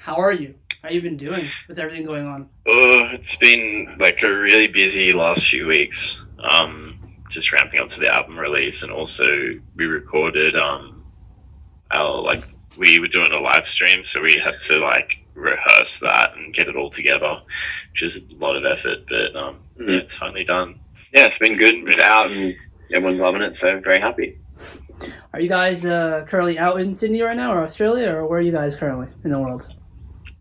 How 0.00 0.16
are 0.16 0.32
you? 0.32 0.54
How 0.82 0.88
you 0.88 1.02
been 1.02 1.18
doing 1.18 1.44
with 1.68 1.78
everything 1.78 2.06
going 2.06 2.26
on? 2.26 2.48
Oh, 2.66 3.08
it's 3.12 3.36
been 3.36 3.96
like 3.98 4.22
a 4.22 4.32
really 4.32 4.66
busy 4.66 5.12
last 5.12 5.46
few 5.46 5.66
weeks. 5.66 6.26
Um, 6.42 6.98
just 7.28 7.52
ramping 7.52 7.80
up 7.80 7.88
to 7.88 8.00
the 8.00 8.08
album 8.12 8.38
release, 8.38 8.82
and 8.82 8.90
also 8.90 9.26
we 9.76 9.84
recorded 9.84 10.56
um, 10.56 11.04
our 11.90 12.22
like 12.22 12.44
we 12.78 12.98
were 12.98 13.08
doing 13.08 13.32
a 13.32 13.38
live 13.38 13.66
stream, 13.66 14.02
so 14.02 14.22
we 14.22 14.38
had 14.38 14.58
to 14.60 14.78
like 14.78 15.18
rehearse 15.34 15.98
that 16.00 16.34
and 16.36 16.54
get 16.54 16.66
it 16.68 16.76
all 16.76 16.88
together, 16.90 17.42
which 17.92 18.02
is 18.02 18.32
a 18.32 18.36
lot 18.36 18.56
of 18.56 18.64
effort. 18.64 19.00
But 19.06 19.36
um, 19.36 19.58
Mhm. 19.78 19.86
yeah, 19.88 19.94
it's 19.96 20.14
finally 20.14 20.44
done. 20.44 20.80
Yeah, 21.12 21.26
it's 21.26 21.38
been 21.38 21.56
good. 21.58 21.74
It's 21.88 22.00
out 22.00 22.30
and 22.30 22.56
everyone's 22.92 23.20
loving 23.20 23.42
it, 23.42 23.56
so 23.58 23.78
very 23.80 24.00
happy. 24.00 24.38
Are 25.34 25.40
you 25.40 25.48
guys 25.48 25.84
uh, 25.84 26.24
currently 26.28 26.58
out 26.58 26.80
in 26.80 26.94
Sydney 26.94 27.20
right 27.20 27.36
now, 27.36 27.52
or 27.52 27.62
Australia, 27.62 28.10
or 28.14 28.26
where 28.26 28.38
are 28.38 28.42
you 28.42 28.52
guys 28.52 28.76
currently 28.76 29.08
in 29.24 29.30
the 29.30 29.38
world? 29.38 29.66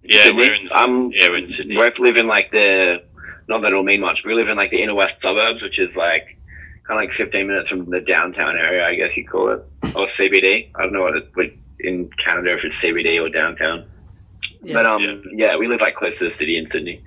Yeah, 0.09 0.23
So 0.23 0.35
we're 0.35 0.53
in. 0.55 0.65
um, 0.75 1.11
yeah, 1.13 1.29
we're 1.29 1.37
in 1.37 1.47
Sydney. 1.47 1.77
We 1.77 1.83
both 1.83 1.99
live 1.99 2.17
in 2.17 2.25
like 2.27 2.51
the, 2.51 3.03
not 3.47 3.61
that 3.61 3.67
it'll 3.67 3.83
mean 3.83 4.01
much, 4.01 4.25
we 4.25 4.33
live 4.33 4.49
in 4.49 4.57
like 4.57 4.71
the 4.71 4.81
inner 4.81 4.95
west 4.95 5.21
suburbs, 5.21 5.61
which 5.61 5.77
is 5.79 5.95
like 5.95 6.35
kind 6.87 6.99
of 6.99 7.05
like 7.07 7.13
15 7.13 7.45
minutes 7.47 7.69
from 7.69 7.85
the 7.89 8.01
downtown 8.01 8.57
area, 8.57 8.85
I 8.87 8.95
guess 8.95 9.15
you 9.15 9.25
call 9.27 9.49
it, 9.49 9.63
or 9.95 10.07
CBD. 10.07 10.71
I 10.75 10.81
don't 10.83 10.93
know 10.93 11.01
what 11.01 11.15
it 11.15 11.29
would 11.35 11.55
in 11.79 12.09
Canada 12.17 12.55
if 12.55 12.65
it's 12.65 12.75
CBD 12.75 13.21
or 13.21 13.29
downtown. 13.29 13.85
Yeah, 14.63 14.73
But 14.73 14.85
um, 14.87 15.01
Yeah. 15.01 15.15
yeah. 15.51 15.57
we 15.57 15.67
live 15.67 15.79
like 15.81 15.95
close 15.95 16.17
to 16.17 16.25
the 16.25 16.31
city 16.31 16.57
in 16.57 16.69
Sydney. 16.71 17.03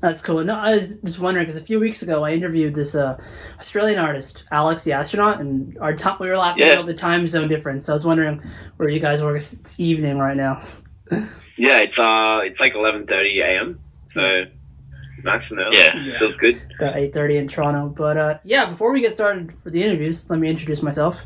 that's 0.00 0.20
cool. 0.20 0.44
No, 0.44 0.54
I 0.54 0.76
was 0.76 0.96
just 1.04 1.18
wondering 1.18 1.46
because 1.46 1.60
a 1.60 1.64
few 1.64 1.80
weeks 1.80 2.02
ago 2.02 2.22
I 2.24 2.32
interviewed 2.32 2.74
this 2.74 2.94
uh, 2.94 3.18
Australian 3.58 3.98
artist, 3.98 4.44
Alex 4.52 4.84
the 4.84 4.92
astronaut, 4.92 5.40
and 5.40 5.76
our 5.78 5.94
time 5.96 6.18
we 6.20 6.28
were 6.28 6.36
laughing 6.36 6.66
Yeah. 6.66 6.74
about 6.74 6.86
the 6.86 6.94
time 6.94 7.26
zone 7.26 7.48
difference. 7.48 7.86
So 7.86 7.94
I 7.94 7.96
was 7.96 8.04
wondering 8.04 8.42
where 8.76 8.88
you 8.90 9.00
guys 9.00 9.22
were. 9.22 9.32
'cause 9.32 9.54
It's 9.54 9.80
evening 9.80 10.18
right 10.18 10.36
now. 10.36 10.60
Yeah, 11.60 11.78
it's 11.80 11.98
uh, 11.98 12.40
it's 12.42 12.58
like 12.58 12.74
11:30 12.74 13.42
a.m. 13.44 13.78
So 14.10 14.44
nice 15.22 15.50
and 15.50 15.60
early. 15.60 15.76
Yeah. 15.76 15.96
Yeah. 16.00 16.18
feels 16.18 16.36
good. 16.38 16.60
about 16.78 16.94
8.30 16.94 17.34
in 17.36 17.48
toronto 17.48 17.88
but 17.90 18.16
uh, 18.16 18.38
yeah 18.42 18.70
before 18.70 18.90
we 18.90 19.02
get 19.02 19.12
started 19.12 19.52
for 19.62 19.68
the 19.68 19.82
interviews 19.82 20.24
let 20.30 20.38
me 20.38 20.48
introduce 20.48 20.80
myself 20.82 21.20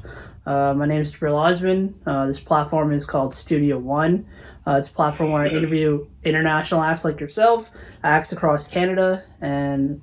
uh, 0.47 0.75
my 0.75 0.85
name 0.85 1.01
is 1.01 1.13
Jabril 1.13 1.37
Osman. 1.37 1.95
Uh, 2.05 2.27
this 2.27 2.39
platform 2.41 2.93
is 2.93 3.07
called 3.07 3.35
Studio 3.35 3.79
One. 3.79 4.27
Uh, 4.67 4.77
it's 4.79 4.89
a 4.89 4.93
platform 4.93 5.33
where 5.33 5.43
I 5.43 5.49
interview 5.49 6.07
international 6.23 6.83
acts 6.83 7.05
like 7.05 7.19
yourself, 7.21 7.71
acts 8.03 8.33
across 8.33 8.67
Canada, 8.69 9.23
and 9.41 10.01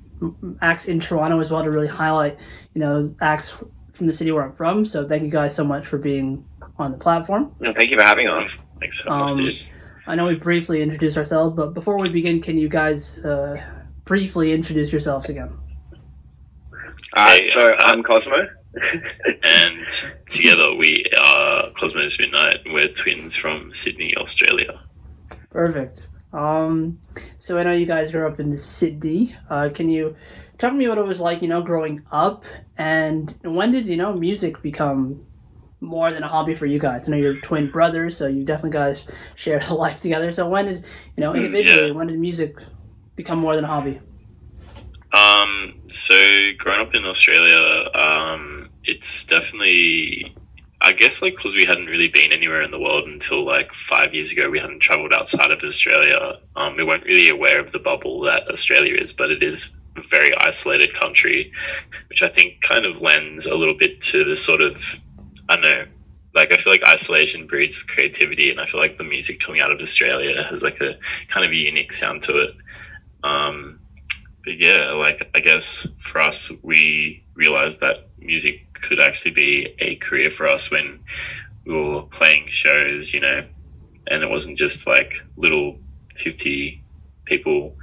acts 0.62 0.88
in 0.88 1.00
Toronto 1.00 1.40
as 1.40 1.52
well 1.52 1.64
to 1.64 1.70
really 1.70 1.88
highlight, 1.88 2.40
you 2.74 2.82
know, 2.82 3.14
acts 3.22 3.54
from 3.94 4.08
the 4.08 4.14
city 4.14 4.32
where 4.32 4.44
I'm 4.44 4.54
from. 4.54 4.84
So 4.86 5.08
thank 5.08 5.22
you 5.24 5.30
guys 5.30 5.54
so 5.54 5.64
much 5.64 5.86
for 5.86 6.00
being 6.00 6.44
on 6.80 6.92
the 6.92 6.98
platform. 6.98 7.54
Well, 7.60 7.74
thank 7.74 7.92
you 7.92 7.98
for 7.98 8.04
having 8.04 8.28
us. 8.28 8.58
Thanks 8.80 9.00
for 9.00 9.12
having 9.12 9.24
us, 9.26 9.32
Um, 9.34 9.38
dude. 9.46 9.64
I 10.12 10.16
know 10.16 10.26
we 10.26 10.36
briefly 10.36 10.82
introduced 10.82 11.16
ourselves, 11.16 11.56
but 11.56 11.74
before 11.74 11.98
we 11.98 12.10
begin, 12.10 12.42
can 12.42 12.58
you 12.58 12.68
guys 12.68 13.24
uh, 13.24 13.64
briefly 14.04 14.52
introduce 14.52 14.92
yourselves 14.92 15.30
again? 15.30 15.58
All 17.16 17.26
right, 17.26 17.44
Hey, 17.44 17.50
so 17.50 17.72
uh, 17.72 17.76
I'm 17.80 18.04
Cosmo. 18.04 18.46
And 19.44 19.88
together 20.30 20.76
we 20.76 21.06
are 21.18 21.70
Cosmo's 21.80 22.20
Midnight. 22.20 22.58
We're 22.66 22.90
twins 22.90 23.38
from 23.38 23.74
Sydney, 23.74 24.14
Australia. 24.18 24.82
Perfect. 25.50 26.10
Um, 26.34 27.00
so 27.40 27.58
I 27.58 27.64
know 27.64 27.72
you 27.72 27.86
guys 27.86 28.12
grew 28.12 28.28
up 28.28 28.42
in 28.42 28.52
Sydney. 28.52 29.34
Uh, 29.50 29.70
can 29.74 29.88
you 29.88 30.18
tell 30.58 30.72
me 30.72 30.90
what 30.90 30.98
it 30.98 31.06
was 31.06 31.22
like, 31.22 31.42
you 31.42 31.48
know, 31.48 31.62
growing 31.62 32.04
up, 32.12 32.44
and 32.78 33.34
when 33.44 33.72
did 33.72 33.86
you 33.86 33.96
know 33.96 34.12
music 34.12 34.62
become 34.62 35.26
more 35.82 36.12
than 36.12 36.24
a 36.24 36.28
hobby 36.28 36.56
for 36.56 36.66
you 36.66 36.80
guys? 36.80 37.08
I 37.08 37.12
know 37.12 37.18
you're 37.18 37.36
twin 37.42 37.70
brothers, 37.72 38.18
so 38.18 38.28
you 38.28 38.44
definitely 38.46 38.72
guys 38.72 39.04
share 39.36 39.60
a 39.70 39.74
life 39.74 40.00
together. 40.02 40.32
So 40.32 40.48
when 40.50 40.66
did 40.66 40.86
you 41.18 41.22
know 41.22 41.36
Mm, 41.36 41.36
individually? 41.36 41.92
yeah. 41.92 41.92
When 41.92 42.08
did 42.08 42.20
music 42.20 42.56
become 43.16 43.40
more 43.40 43.56
than 43.56 43.66
a 43.66 43.68
hobby? 43.68 44.02
Um, 45.14 45.82
so 45.88 46.16
growing 46.58 46.88
up 46.88 46.96
in 46.96 47.06
Australia, 47.06 47.90
um, 47.94 48.70
it's 48.84 49.26
definitely, 49.26 50.36
I 50.82 50.94
guess, 50.94 51.22
like 51.22 51.36
because 51.36 51.54
we 51.56 51.66
hadn't 51.66 51.88
really 51.88 52.08
been 52.08 52.32
anywhere 52.32 52.62
in 52.62 52.72
the 52.72 52.80
world 52.80 53.08
until 53.08 53.46
like 53.46 53.74
five 53.74 54.14
years 54.14 54.32
ago. 54.32 54.50
We 54.50 54.60
hadn't 54.60 54.80
traveled 54.80 55.14
outside 55.14 55.52
of 55.52 55.64
Australia. 55.64 56.40
Um, 56.56 56.78
we 56.78 56.84
weren't 56.84 57.04
really 57.06 57.30
aware 57.30 57.60
of 57.60 57.72
the 57.72 57.80
bubble 57.80 58.22
that 58.22 58.48
Australia 58.50 58.96
is, 58.96 59.14
but 59.14 59.32
it 59.32 59.44
is 59.44 59.78
a 59.98 60.02
very 60.02 60.34
isolated 60.38 60.94
country, 60.94 61.52
which 62.08 62.24
I 62.24 62.30
think 62.30 62.62
kind 62.62 62.86
of 62.86 63.02
lends 63.02 63.46
a 63.48 63.56
little 63.56 63.74
bit 63.78 64.00
to 64.02 64.24
the 64.24 64.36
sort 64.36 64.62
of, 64.62 64.82
I 65.50 65.56
know. 65.58 65.86
Like 66.34 66.54
I 66.54 66.58
feel 66.58 66.72
like 66.72 66.84
isolation 66.88 67.48
breeds 67.48 67.84
creativity, 67.84 68.52
and 68.52 68.60
I 68.60 68.66
feel 68.66 68.80
like 68.80 68.98
the 68.98 69.04
music 69.04 69.40
coming 69.40 69.62
out 69.62 69.72
of 69.72 69.82
Australia 69.82 70.44
has 70.44 70.64
like 70.64 70.80
a 70.80 70.98
kind 71.28 71.46
of 71.46 71.52
a 71.52 71.56
unique 71.56 71.92
sound 71.92 72.24
to 72.24 72.38
it. 72.40 72.56
Um, 73.24 73.80
but 74.44 74.58
yeah, 74.58 74.92
like 74.92 75.30
I 75.36 75.40
guess 75.40 75.88
for 76.00 76.22
us, 76.22 76.52
we 76.64 77.24
realized 77.36 77.82
that 77.82 78.08
music 78.18 78.74
could 78.74 79.00
actually 79.00 79.32
be 79.32 79.76
a 79.80 79.96
career 79.98 80.32
for 80.32 80.48
us 80.48 80.72
when 80.72 81.02
we 81.66 81.74
were 81.74 82.04
playing 82.04 82.48
shows, 82.48 83.14
you 83.14 83.20
know, 83.20 83.46
and 84.10 84.24
it 84.24 84.30
wasn't 84.30 84.58
just 84.58 84.88
like 84.88 85.16
little 85.36 85.78
50 86.16 86.84
people 87.26 87.76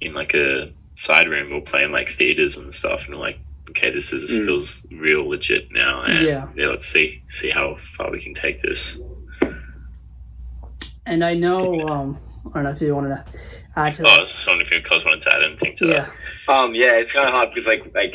in 0.00 0.14
like 0.14 0.34
a 0.34 0.72
side 0.94 1.28
room. 1.28 1.48
We 1.48 1.54
were 1.54 1.60
playing 1.60 1.92
like 1.92 2.10
theaters 2.10 2.56
and 2.56 2.74
stuff, 2.74 3.06
and 3.06 3.16
we're 3.16 3.22
like, 3.22 3.38
okay, 3.70 3.90
this 3.90 4.12
is 4.12 4.30
Mm. 4.30 4.46
feels 4.46 4.86
real 4.90 5.28
legit 5.28 5.68
now, 5.70 6.02
and 6.02 6.26
Yeah. 6.26 6.48
yeah, 6.56 6.66
let's 6.68 6.86
see 6.86 7.22
see 7.28 7.50
how 7.50 7.76
far 7.76 8.10
we 8.10 8.20
can 8.20 8.34
take 8.34 8.62
this. 8.62 9.00
And 11.06 11.24
I 11.24 11.34
know, 11.34 11.88
um, 11.88 12.18
I 12.46 12.54
don't 12.54 12.64
know 12.64 12.70
if 12.70 12.80
you 12.80 12.94
wanted 12.94 13.08
to 13.10 13.24
add 13.76 13.96
to 13.96 14.02
Oh, 14.06 14.16
that. 14.18 14.28
so 14.28 14.58
if 14.60 14.70
you 14.70 14.80
guys 14.80 15.04
wanted 15.04 15.20
to 15.22 15.34
add 15.34 15.42
anything 15.42 15.74
to 15.76 15.86
Yeah, 15.86 16.06
that, 16.46 16.52
Um, 16.52 16.74
yeah, 16.74 16.96
it's 16.96 17.12
kind 17.12 17.26
of 17.28 17.34
hard 17.34 17.50
because 17.50 17.66
like 17.66 17.92
like 17.94 18.14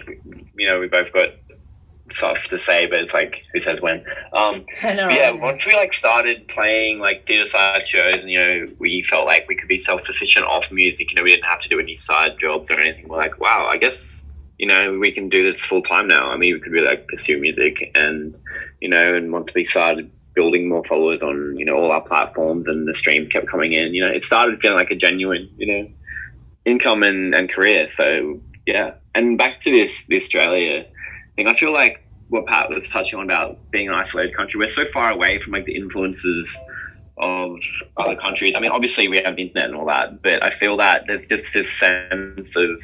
you 0.55 0.67
know 0.67 0.79
we 0.79 0.87
both 0.87 1.11
got 1.13 1.29
stuff 2.11 2.43
to 2.45 2.59
say, 2.59 2.85
but 2.85 2.99
it's 2.99 3.13
like 3.13 3.43
who 3.51 3.59
says 3.61 3.81
when. 3.81 4.05
Um, 4.31 4.65
I 4.83 4.93
know. 4.93 5.07
but 5.07 5.15
yeah, 5.15 5.31
once 5.31 5.65
we 5.65 5.73
like 5.73 5.91
started 5.93 6.47
playing 6.47 6.99
like 6.99 7.25
theater 7.27 7.47
side 7.47 7.85
shows, 7.87 8.15
and 8.15 8.29
you 8.29 8.39
know 8.39 8.67
we 8.79 9.03
felt 9.03 9.25
like 9.25 9.47
we 9.47 9.55
could 9.55 9.67
be 9.67 9.79
self 9.79 10.05
sufficient 10.05 10.45
off 10.45 10.71
music. 10.71 11.09
You 11.11 11.15
know, 11.15 11.23
we 11.23 11.31
didn't 11.31 11.45
have 11.45 11.59
to 11.61 11.69
do 11.69 11.79
any 11.79 11.97
side 11.97 12.37
jobs 12.39 12.69
or 12.69 12.79
anything. 12.79 13.07
We're 13.07 13.17
like, 13.17 13.39
wow, 13.39 13.67
I 13.67 13.77
guess 13.77 13.97
you 14.57 14.67
know 14.67 14.97
we 14.99 15.11
can 15.11 15.29
do 15.29 15.51
this 15.51 15.61
full 15.61 15.81
time 15.81 16.07
now. 16.07 16.29
I 16.29 16.37
mean, 16.37 16.53
we 16.53 16.59
could 16.59 16.71
really 16.71 16.87
like 16.87 17.07
pursue 17.07 17.39
music, 17.39 17.91
and 17.95 18.35
you 18.81 18.89
know, 18.89 19.15
and 19.15 19.31
once 19.31 19.53
we 19.53 19.65
started 19.65 20.11
building 20.33 20.67
more 20.67 20.83
followers 20.85 21.21
on 21.21 21.55
you 21.57 21.65
know 21.65 21.75
all 21.75 21.91
our 21.91 22.01
platforms, 22.01 22.67
and 22.67 22.87
the 22.87 22.95
streams 22.95 23.31
kept 23.31 23.47
coming 23.47 23.73
in, 23.73 23.93
you 23.93 24.01
know, 24.05 24.11
it 24.11 24.23
started 24.23 24.59
feeling 24.61 24.77
like 24.77 24.91
a 24.91 24.95
genuine 24.95 25.49
you 25.57 25.67
know 25.67 25.89
income 26.65 27.03
and, 27.03 27.33
and 27.35 27.51
career. 27.51 27.89
So 27.91 28.39
yeah, 28.65 28.95
and 29.13 29.37
back 29.37 29.61
to 29.61 29.71
this 29.71 30.05
the 30.07 30.17
Australia 30.17 30.85
thing, 31.35 31.47
I 31.47 31.55
feel 31.55 31.73
like 31.73 32.01
what 32.29 32.45
Pat 32.47 32.69
was 32.69 32.87
touching 32.89 33.19
on 33.19 33.25
about 33.25 33.71
being 33.71 33.87
an 33.87 33.93
isolated 33.93 34.35
country, 34.35 34.59
we're 34.59 34.67
so 34.67 34.85
far 34.93 35.11
away 35.11 35.39
from 35.39 35.53
like 35.53 35.65
the 35.65 35.75
influences 35.75 36.55
of 37.17 37.57
other 37.97 38.15
countries. 38.15 38.55
I 38.55 38.59
mean, 38.59 38.71
obviously 38.71 39.07
we 39.07 39.21
have 39.23 39.35
the 39.35 39.43
internet 39.43 39.69
and 39.69 39.75
all 39.75 39.85
that, 39.85 40.21
but 40.21 40.43
I 40.43 40.51
feel 40.51 40.77
that 40.77 41.03
there's 41.07 41.27
just 41.27 41.53
this 41.53 41.71
sense 41.71 42.55
of 42.55 42.81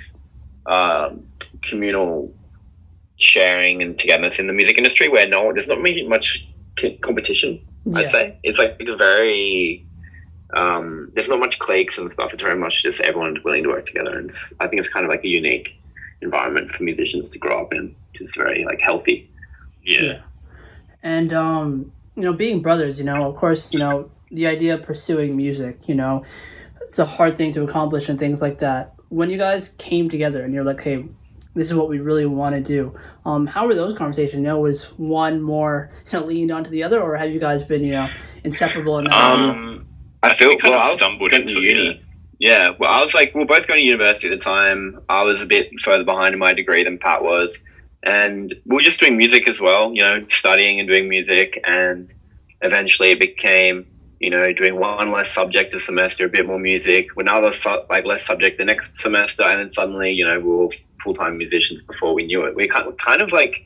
um, 0.68 1.24
communal 1.62 2.34
sharing 3.18 3.82
and 3.82 3.98
togetherness 4.00 4.40
in 4.40 4.48
the 4.48 4.54
music 4.54 4.78
industry 4.78 5.08
where 5.08 5.28
no, 5.28 5.54
there's 5.54 5.68
not 5.68 5.80
really 5.80 6.08
much 6.08 6.48
c- 6.80 6.98
competition. 6.98 7.62
I'd 7.96 8.12
say 8.12 8.38
it's 8.44 8.60
like 8.60 8.78
a 8.80 8.96
very 8.96 9.86
um, 10.54 11.12
there's 11.14 11.30
not 11.30 11.40
much 11.40 11.60
cliques 11.60 11.98
and 11.98 12.12
stuff. 12.12 12.34
It's 12.34 12.44
very 12.44 12.58
much 12.58 12.84
just 12.84 13.00
everyone's 13.00 13.44
willing 13.44 13.64
to 13.64 13.70
work 13.70 13.86
together, 13.86 14.18
and 14.18 14.30
it's, 14.30 14.40
I 14.60 14.68
think 14.68 14.82
it's 14.82 14.92
kind 14.92 15.06
of 15.06 15.10
like 15.10 15.24
a 15.24 15.28
unique 15.28 15.80
environment 16.22 16.72
for 16.72 16.84
musicians 16.84 17.30
to 17.32 17.40
grow 17.40 17.62
up 17.62 17.74
in, 17.74 17.96
which 18.12 18.22
is 18.22 18.32
very 18.36 18.66
like 18.66 18.80
healthy. 18.80 19.30
yeah. 19.84 20.02
Yeah. 20.02 20.20
And 21.04 21.34
um, 21.34 21.92
you 22.16 22.24
know, 22.24 22.34
being 22.34 22.62
brothers, 22.62 23.00
you 23.00 23.06
know, 23.06 23.28
of 23.28 23.36
course, 23.36 23.74
you 23.74 23.80
know, 23.80 24.12
the 24.30 24.46
idea 24.48 24.76
of 24.76 24.84
pursuing 24.84 25.36
music, 25.36 25.80
you 25.88 25.96
know, 25.96 26.24
it's 26.82 27.00
a 27.00 27.06
hard 27.06 27.38
thing 27.38 27.52
to 27.54 27.64
accomplish 27.64 28.10
and 28.10 28.20
things 28.20 28.42
like 28.42 28.60
that. 28.60 28.94
When 29.10 29.30
you 29.30 29.38
guys 29.38 29.70
came 29.78 30.10
together 30.10 30.44
and 30.44 30.54
you're 30.54 30.64
like, 30.64 30.82
hey, 30.82 31.06
this 31.54 31.70
is 31.70 31.76
what 31.76 31.90
we 31.90 32.00
really 32.00 32.26
want 32.26 32.56
to 32.56 32.62
do. 32.62 32.98
Um, 33.26 33.46
how 33.46 33.68
were 33.68 33.76
those 33.76 33.98
conversations? 33.98 34.42
You 34.42 34.48
know, 34.48 34.60
was 34.60 34.86
one 34.98 35.42
more 35.42 35.92
you 36.12 36.20
know, 36.20 36.26
leaned 36.26 36.52
onto 36.52 36.70
the 36.70 36.84
other, 36.84 37.02
or 37.02 37.16
have 37.16 37.32
you 37.32 37.40
guys 37.40 37.64
been, 37.64 37.84
you 37.84 37.92
know, 37.92 38.10
inseparable 38.44 39.00
in? 39.00 39.12
Um, 39.12 39.86
I 40.24 40.34
feel 40.34 40.50
we 40.50 40.58
kind 40.58 40.72
well, 40.72 40.80
of 40.80 40.86
I 40.86 40.90
was 40.90 40.98
stumbled 40.98 41.34
into 41.34 41.56
to 41.56 41.62
uni. 41.62 42.02
Yeah, 42.40 42.72
well, 42.80 42.92
I 42.92 43.04
was 43.04 43.14
like, 43.14 43.36
we 43.36 43.44
are 43.44 43.46
both 43.46 43.68
going 43.68 43.82
to 43.82 43.86
university 43.86 44.28
at 44.28 44.40
the 44.40 44.44
time. 44.44 45.00
I 45.10 45.22
was 45.24 45.42
a 45.42 45.46
bit 45.46 45.70
further 45.84 46.04
behind 46.04 46.34
in 46.34 46.40
my 46.40 46.54
degree 46.54 46.84
than 46.84 46.98
Pat 46.98 47.24
was, 47.24 47.58
and 48.02 48.56
we 48.66 48.76
were 48.76 48.82
just 48.82 49.00
doing 49.00 49.18
music 49.18 49.48
as 49.50 49.60
well. 49.60 49.94
You 49.94 50.02
know, 50.02 50.26
studying 50.30 50.80
and 50.80 50.88
doing 50.88 51.10
music, 51.10 51.62
and 51.66 52.12
eventually 52.62 53.12
it 53.12 53.20
became, 53.20 53.86
you 54.20 54.30
know, 54.30 54.54
doing 54.54 54.80
one 54.80 55.12
less 55.12 55.32
subject 55.32 55.74
a 55.74 55.80
semester, 55.80 56.26
a 56.26 56.30
bit 56.30 56.48
more 56.48 56.60
music, 56.60 57.10
another 57.18 57.52
su- 57.52 57.84
like 57.90 58.06
less 58.06 58.26
subject 58.26 58.58
the 58.58 58.66
next 58.66 58.98
semester, 59.00 59.44
and 59.44 59.60
then 59.60 59.70
suddenly, 59.70 60.12
you 60.12 60.26
know, 60.26 60.40
we 60.40 60.50
were 60.50 60.70
full 61.04 61.14
time 61.14 61.38
musicians 61.38 61.82
before 61.84 62.14
we 62.14 62.26
knew 62.26 62.46
it. 62.46 62.56
We 62.56 62.68
kind 62.68 62.98
kind 63.00 63.22
of 63.22 63.32
like, 63.32 63.66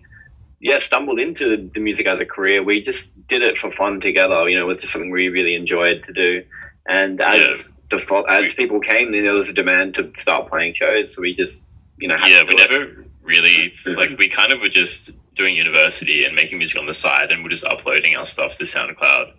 yeah, 0.60 0.80
stumbled 0.80 1.20
into 1.20 1.70
the 1.74 1.80
music 1.80 2.06
as 2.08 2.20
a 2.22 2.26
career. 2.26 2.64
We 2.64 2.84
just 2.84 3.10
did 3.28 3.42
it 3.44 3.58
for 3.58 3.72
fun 3.72 4.00
together. 4.00 4.48
You 4.50 4.58
know, 4.58 4.64
it 4.66 4.68
was 4.68 4.82
just 4.82 4.94
something 4.94 5.12
we 5.12 5.30
really 5.30 5.56
enjoyed 5.56 6.04
to 6.06 6.14
do 6.14 6.44
And 6.88 7.20
as 7.22 7.40
Yeah. 7.40 7.56
default, 7.90 8.30
as 8.30 8.54
people 8.54 8.80
came, 8.80 9.12
then 9.12 9.24
there 9.24 9.34
was 9.34 9.50
a 9.50 9.54
demand 9.54 9.96
to 9.96 10.12
start 10.18 10.50
playing 10.50 10.74
shows. 10.76 11.16
So 11.16 11.22
we 11.22 11.36
just, 11.36 11.62
you 11.98 12.08
know, 12.08 12.18
had 12.18 12.30
yeah, 12.30 12.44
we 12.44 12.56
it. 12.56 12.70
never 12.70 13.06
really 13.24 13.74
like 13.86 14.18
we 14.20 14.30
kind 14.30 14.52
of 14.54 14.62
were 14.62 14.70
just 14.70 15.18
doing 15.36 15.56
university 15.56 16.24
and 16.26 16.36
making 16.36 16.58
music 16.60 16.80
on 16.80 16.86
the 16.86 16.94
side, 16.94 17.32
and 17.32 17.44
we're 17.44 17.50
just 17.50 17.66
uploading 17.66 18.16
our 18.16 18.26
stuff 18.26 18.58
to 18.58 18.64
SoundCloud, 18.64 19.34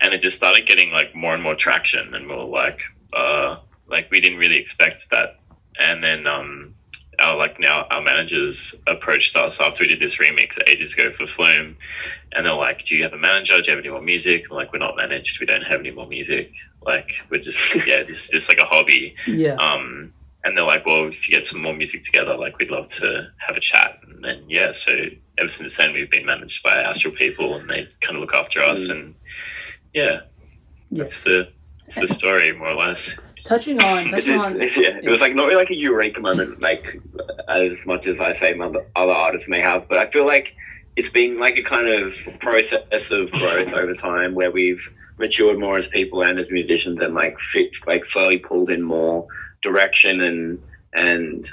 and 0.00 0.12
it 0.12 0.18
just 0.18 0.36
started 0.36 0.66
getting 0.66 0.90
like 0.90 1.14
more 1.14 1.34
and 1.34 1.42
more 1.42 1.54
traction, 1.54 2.14
and 2.14 2.26
we 2.26 2.34
are 2.34 2.44
like, 2.44 2.80
uh, 3.16 3.56
like 3.88 4.10
we 4.10 4.20
didn't 4.20 4.38
really 4.38 4.58
expect 4.58 5.10
that, 5.10 5.38
and 5.78 6.02
then 6.02 6.26
um, 6.26 6.74
our 7.18 7.36
like 7.36 7.58
now 7.60 7.86
our 7.90 8.00
managers 8.02 8.74
approached 8.86 9.36
us 9.36 9.60
after 9.60 9.84
we 9.84 9.88
did 9.88 10.00
this 10.00 10.16
remix 10.18 10.58
ages 10.66 10.94
ago 10.94 11.10
for 11.10 11.26
Flume, 11.26 11.76
and 12.32 12.46
they're 12.46 12.52
like, 12.54 12.84
"Do 12.84 12.96
you 12.96 13.02
have 13.04 13.12
a 13.12 13.18
manager? 13.18 13.60
Do 13.60 13.70
you 13.70 13.76
have 13.76 13.84
any 13.84 13.92
more 13.92 14.02
music?" 14.02 14.46
We're 14.50 14.56
like, 14.56 14.72
"We're 14.72 14.78
not 14.78 14.96
managed. 14.96 15.40
We 15.40 15.46
don't 15.46 15.62
have 15.62 15.80
any 15.80 15.90
more 15.90 16.06
music. 16.06 16.52
Like 16.84 17.10
we're 17.30 17.40
just 17.40 17.74
yeah, 17.86 18.02
this 18.04 18.24
is 18.24 18.28
just 18.30 18.48
like 18.48 18.58
a 18.58 18.64
hobby." 18.64 19.16
Yeah. 19.26 19.54
Um, 19.54 20.12
and 20.44 20.56
they're 20.56 20.64
like, 20.64 20.86
well, 20.86 21.08
if 21.08 21.28
you 21.28 21.34
get 21.34 21.44
some 21.44 21.60
more 21.60 21.74
music 21.74 22.04
together, 22.04 22.36
like 22.36 22.58
we'd 22.58 22.70
love 22.70 22.86
to 22.88 23.28
have 23.38 23.56
a 23.56 23.60
chat. 23.60 23.98
And 24.06 24.24
then 24.24 24.44
yeah, 24.48 24.70
so 24.70 24.96
ever 25.36 25.48
since 25.48 25.76
then 25.76 25.92
we've 25.92 26.10
been 26.10 26.24
managed 26.24 26.62
by 26.62 26.80
Astral 26.80 27.12
people, 27.12 27.56
and 27.56 27.68
they 27.68 27.88
kind 28.00 28.16
of 28.16 28.20
look 28.20 28.34
after 28.34 28.62
us. 28.62 28.88
Mm. 28.88 28.90
And 28.92 29.14
yeah, 29.92 30.20
Yeah. 30.90 31.02
that's 31.02 31.22
the 31.24 31.48
that's 31.80 31.96
the 31.96 32.06
story 32.08 32.52
more 32.52 32.68
or 32.68 32.74
less. 32.76 33.18
Touching 33.44 33.80
on 33.80 34.10
touching 34.10 34.38
on 34.38 34.58
yeah, 34.58 35.00
it 35.02 35.08
was 35.08 35.20
like 35.20 35.34
not 35.34 35.44
really 35.44 35.56
like 35.56 35.70
a 35.70 35.76
eureka 35.76 36.20
moment, 36.20 36.60
like 36.60 36.96
as 37.48 37.84
much 37.86 38.06
as 38.06 38.20
I 38.20 38.34
say 38.34 38.58
other 38.58 38.84
other 38.96 39.12
artists 39.12 39.48
may 39.48 39.60
have, 39.60 39.88
but 39.88 39.98
I 39.98 40.10
feel 40.10 40.26
like 40.26 40.54
it's 40.96 41.08
been 41.10 41.38
like 41.38 41.56
a 41.56 41.62
kind 41.62 41.88
of 41.88 42.14
process 42.40 43.10
of 43.10 43.30
growth 43.30 43.72
over 43.72 43.94
time 43.94 44.34
where 44.34 44.50
we've 44.50 44.82
matured 45.18 45.58
more 45.58 45.78
as 45.78 45.86
people 45.86 46.22
and 46.22 46.38
as 46.38 46.50
musicians, 46.50 47.00
and 47.00 47.14
like 47.14 47.38
fit, 47.40 47.70
like 47.86 48.04
slowly 48.04 48.38
pulled 48.38 48.70
in 48.70 48.82
more 48.82 49.26
direction 49.62 50.20
and 50.20 50.62
and 50.92 51.48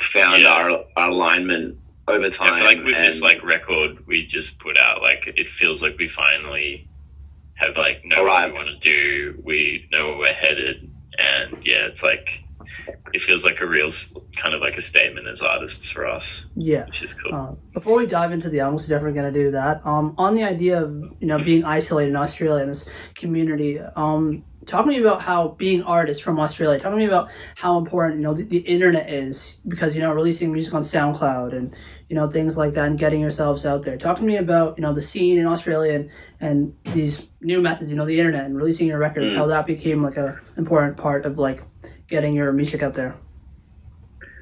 found 0.00 0.42
Yeah. 0.42 0.48
our, 0.48 0.84
our 0.96 1.10
alignment 1.10 1.78
over 2.08 2.30
time. 2.30 2.52
I 2.52 2.56
feel 2.58 2.66
like 2.66 2.84
with 2.84 2.96
this 2.96 3.22
like 3.22 3.42
record 3.44 4.06
we 4.06 4.26
just 4.26 4.58
put 4.60 4.78
out, 4.78 5.02
like 5.02 5.32
it 5.36 5.50
feels 5.50 5.82
like 5.82 5.96
we 5.98 6.08
finally 6.08 6.88
have 7.54 7.76
like 7.76 8.04
know 8.04 8.24
what 8.24 8.48
we 8.48 8.52
want 8.52 8.68
to 8.68 8.78
do. 8.78 9.40
We 9.44 9.86
know 9.92 10.08
where 10.08 10.18
we're 10.18 10.32
headed, 10.32 10.89
and 11.20 11.58
yeah, 11.64 11.86
it's 11.86 12.02
like 12.02 12.44
it 13.12 13.20
feels 13.20 13.44
like 13.44 13.60
a 13.60 13.66
real 13.66 13.90
kind 14.36 14.54
of 14.54 14.60
like 14.60 14.76
a 14.76 14.80
statement 14.80 15.26
as 15.26 15.42
artists 15.42 15.90
for 15.90 16.06
us, 16.06 16.46
yeah. 16.56 16.86
which 16.86 17.02
is 17.02 17.14
cool. 17.14 17.34
Uh, 17.34 17.52
before 17.72 17.98
we 17.98 18.06
dive 18.06 18.32
into 18.32 18.48
the 18.48 18.60
album, 18.60 18.76
we're 18.76 18.86
definitely 18.86 19.20
going 19.20 19.32
to 19.32 19.38
do 19.38 19.50
that. 19.52 19.84
Um, 19.84 20.14
on 20.18 20.34
the 20.34 20.44
idea 20.44 20.82
of 20.82 20.92
you 21.20 21.26
know 21.26 21.38
being 21.38 21.64
isolated 21.64 22.10
in 22.10 22.16
Australia 22.16 22.62
in 22.62 22.68
this 22.68 22.86
community, 23.14 23.78
um, 23.78 24.44
talk 24.66 24.84
to 24.84 24.88
me 24.88 24.98
about 24.98 25.22
how 25.22 25.48
being 25.48 25.82
artists 25.82 26.22
from 26.22 26.38
Australia. 26.38 26.78
Talk 26.78 26.92
to 26.92 26.96
me 26.96 27.06
about 27.06 27.30
how 27.56 27.78
important 27.78 28.20
you 28.20 28.22
know 28.22 28.34
the, 28.34 28.44
the 28.44 28.58
internet 28.58 29.10
is 29.10 29.56
because 29.66 29.94
you 29.94 30.02
know 30.02 30.12
releasing 30.12 30.52
music 30.52 30.74
on 30.74 30.82
SoundCloud 30.82 31.54
and 31.54 31.74
you 32.08 32.16
know 32.16 32.30
things 32.30 32.56
like 32.56 32.74
that 32.74 32.86
and 32.86 32.98
getting 32.98 33.20
yourselves 33.20 33.66
out 33.66 33.82
there. 33.82 33.96
Talk 33.96 34.18
to 34.18 34.22
me 34.22 34.36
about 34.36 34.76
you 34.76 34.82
know 34.82 34.92
the 34.92 35.02
scene 35.02 35.38
in 35.38 35.46
Australia 35.46 35.94
and, 35.94 36.10
and 36.40 36.76
these 36.94 37.26
new 37.40 37.60
methods, 37.60 37.90
you 37.90 37.96
know 37.96 38.06
the 38.06 38.18
internet 38.18 38.44
and 38.44 38.56
releasing 38.56 38.86
your 38.86 38.98
records. 38.98 39.32
Mm. 39.32 39.36
How 39.36 39.46
that 39.46 39.66
became 39.66 40.02
like 40.02 40.16
a 40.16 40.38
important 40.56 40.96
part 40.96 41.24
of 41.24 41.38
like 41.38 41.62
getting 42.10 42.34
your 42.34 42.52
music 42.52 42.82
out 42.82 42.94
there. 42.94 43.14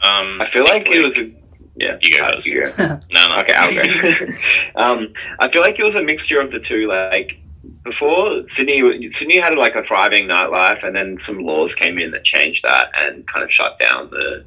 Um, 0.03 0.41
I 0.41 0.47
feel 0.47 0.65
like 0.65 0.87
it 0.87 1.05
was 1.05 1.19
a 1.19 1.33
yeah. 1.77 1.97
You 2.01 2.19
go 2.19 2.25
uh, 2.25 2.33
first. 2.33 2.47
you 2.47 2.67
go. 2.67 2.75
no, 3.13 3.29
no, 3.29 3.39
Okay, 3.41 3.55
I'll 3.55 3.75
go. 3.75 4.27
um, 4.77 5.13
I 5.39 5.49
feel 5.49 5.63
like 5.63 5.79
it 5.79 5.85
was 5.85 5.95
a 5.95 6.03
mixture 6.03 6.41
of 6.41 6.51
the 6.51 6.59
two. 6.59 6.89
Like 6.89 7.39
before, 7.85 8.49
Sydney 8.49 9.11
Sydney 9.13 9.39
had 9.39 9.57
like 9.57 9.77
a 9.77 9.85
thriving 9.85 10.27
nightlife, 10.27 10.83
and 10.83 10.97
then 10.97 11.19
some 11.25 11.39
laws 11.39 11.75
came 11.75 11.99
in 11.99 12.11
that 12.13 12.25
changed 12.25 12.65
that 12.65 12.91
and 12.99 13.27
kind 13.29 13.45
of 13.45 13.53
shut 13.53 13.79
down 13.79 14.11
the 14.11 14.45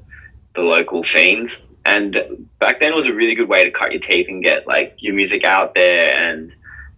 the 0.56 0.62
local 0.62 1.03
scenes. 1.03 1.57
And 1.85 2.47
back 2.59 2.79
then 2.79 2.94
it 2.94 2.95
was 2.95 3.07
a 3.07 3.13
really 3.13 3.33
good 3.33 3.50
way 3.50 3.63
to 3.63 3.71
cut 3.71 3.91
your 3.91 4.01
teeth 4.01 4.27
and 4.27 4.44
get 4.44 4.68
like 4.68 4.95
your 5.00 5.15
music 5.15 5.44
out 5.44 5.73
there 5.73 6.13
and 6.15 6.53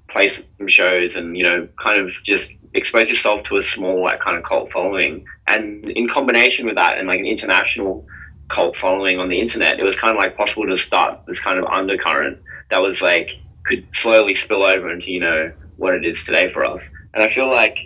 play 0.10 0.28
some 0.28 0.68
shows 0.68 1.16
and 1.16 1.38
you 1.38 1.44
know 1.44 1.68
kind 1.82 2.02
of 2.02 2.12
just 2.24 2.54
expose 2.74 3.10
yourself 3.10 3.44
to 3.44 3.58
a 3.58 3.64
small 3.64 4.02
like 4.02 4.20
kind 4.20 4.38
of 4.38 4.44
cult 4.44 4.72
following. 4.72 5.26
And 5.48 5.90
in 5.90 6.10
combination 6.10 6.66
with 6.66 6.76
that 6.76 6.98
and 6.98 7.08
like 7.08 7.20
an 7.20 7.26
international 7.26 8.06
cult 8.50 8.78
following 8.78 9.20
on 9.20 9.30
the 9.30 9.40
internet, 9.40 9.80
it 9.80 9.84
was 9.84 9.96
kind 9.96 10.12
of 10.12 10.18
like 10.18 10.38
possible 10.38 10.66
to 10.68 10.78
start 10.78 11.26
this 11.28 11.40
kind 11.40 11.60
of 11.60 11.66
undercurrent 11.66 12.40
that 12.70 12.80
was 12.80 13.02
like 13.02 13.30
could 13.66 13.88
slowly 13.94 14.36
spill 14.36 14.64
over 14.64 14.92
into 14.92 15.12
you 15.12 15.20
know 15.20 15.52
what 15.78 15.94
it 15.94 16.06
is 16.06 16.24
today 16.24 16.50
for 16.50 16.66
us. 16.66 16.84
And 17.14 17.24
I 17.24 17.34
feel 17.34 17.50
like 17.50 17.78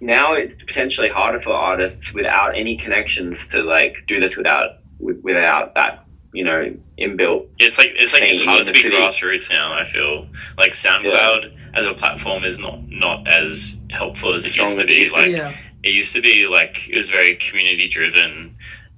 now 0.00 0.34
it's 0.34 0.62
potentially 0.64 1.08
harder 1.08 1.40
for 1.40 1.52
artists 1.52 2.12
without 2.12 2.56
any 2.56 2.76
connections 2.76 3.38
to 3.48 3.62
like 3.62 3.94
do 4.06 4.20
this 4.20 4.36
without 4.36 4.78
without 4.98 5.74
that 5.74 6.03
you 6.34 6.44
know 6.44 6.74
inbuilt. 6.98 7.46
It's 7.58 7.78
like 7.78 7.92
it's 7.94 8.12
like 8.12 8.24
it's 8.24 8.40
Scene 8.40 8.48
hard 8.48 8.66
to 8.66 8.72
be 8.72 8.82
city. 8.82 8.96
grassroots 8.96 9.50
now. 9.50 9.72
I 9.72 9.84
feel 9.84 10.26
like 10.58 10.72
SoundCloud 10.72 11.56
as 11.74 11.86
a 11.86 11.94
platform 11.94 12.44
is 12.44 12.58
not 12.58 12.80
not 12.88 13.26
as 13.28 13.80
helpful 13.90 14.34
as 14.34 14.44
it 14.44 14.50
Strong 14.50 14.70
used 14.70 14.80
to 14.80 14.86
be. 14.86 15.08
Like 15.08 15.28
yeah, 15.28 15.54
it 15.82 15.90
used 15.90 16.12
to 16.14 16.20
be, 16.20 16.46
like 16.46 16.88
it 16.88 16.96
was 16.96 17.08
very 17.08 17.36
community 17.36 17.88
driven, 17.88 18.56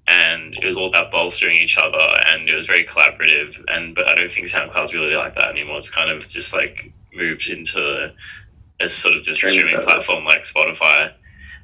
and 0.08 0.54
it 0.54 0.64
was 0.64 0.76
all 0.76 0.88
about 0.88 1.10
bolstering 1.10 1.58
each 1.58 1.76
other, 1.76 1.98
and 2.26 2.48
it 2.48 2.54
was 2.54 2.66
very 2.66 2.84
collaborative. 2.86 3.62
And 3.68 3.94
but 3.94 4.08
I 4.08 4.14
don't 4.14 4.30
think 4.30 4.46
SoundCloud's 4.46 4.94
really 4.94 5.14
like 5.14 5.34
that 5.34 5.50
anymore. 5.50 5.76
It's 5.76 5.90
kind 5.90 6.10
of 6.10 6.26
just 6.26 6.54
like 6.54 6.92
moved 7.12 7.48
into 7.48 8.14
a 8.80 8.88
sort 8.88 9.16
of 9.16 9.22
just 9.22 9.38
Streaming 9.38 9.66
streaming 9.66 9.84
platform 9.84 10.24
like 10.24 10.42
Spotify. 10.42 11.12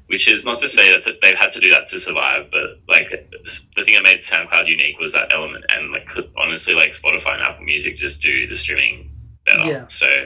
Which 0.07 0.27
is 0.27 0.45
not 0.45 0.59
to 0.59 0.67
say 0.67 0.91
that 0.91 1.05
they've 1.21 1.35
had 1.35 1.51
to 1.51 1.59
do 1.59 1.71
that 1.71 1.87
to 1.87 1.99
survive, 1.99 2.51
but 2.51 2.81
like 2.87 3.09
the 3.09 3.83
thing 3.83 3.95
that 3.95 4.03
made 4.03 4.19
SoundCloud 4.19 4.67
unique 4.67 4.99
was 4.99 5.13
that 5.13 5.31
element, 5.33 5.65
and 5.69 5.91
like 5.91 6.09
honestly, 6.37 6.73
like 6.73 6.91
Spotify 6.91 7.35
and 7.35 7.41
Apple 7.41 7.63
Music 7.63 7.95
just 7.95 8.21
do 8.21 8.45
the 8.47 8.55
streaming 8.55 9.09
better. 9.45 9.65
Yeah. 9.65 9.87
So 9.87 10.25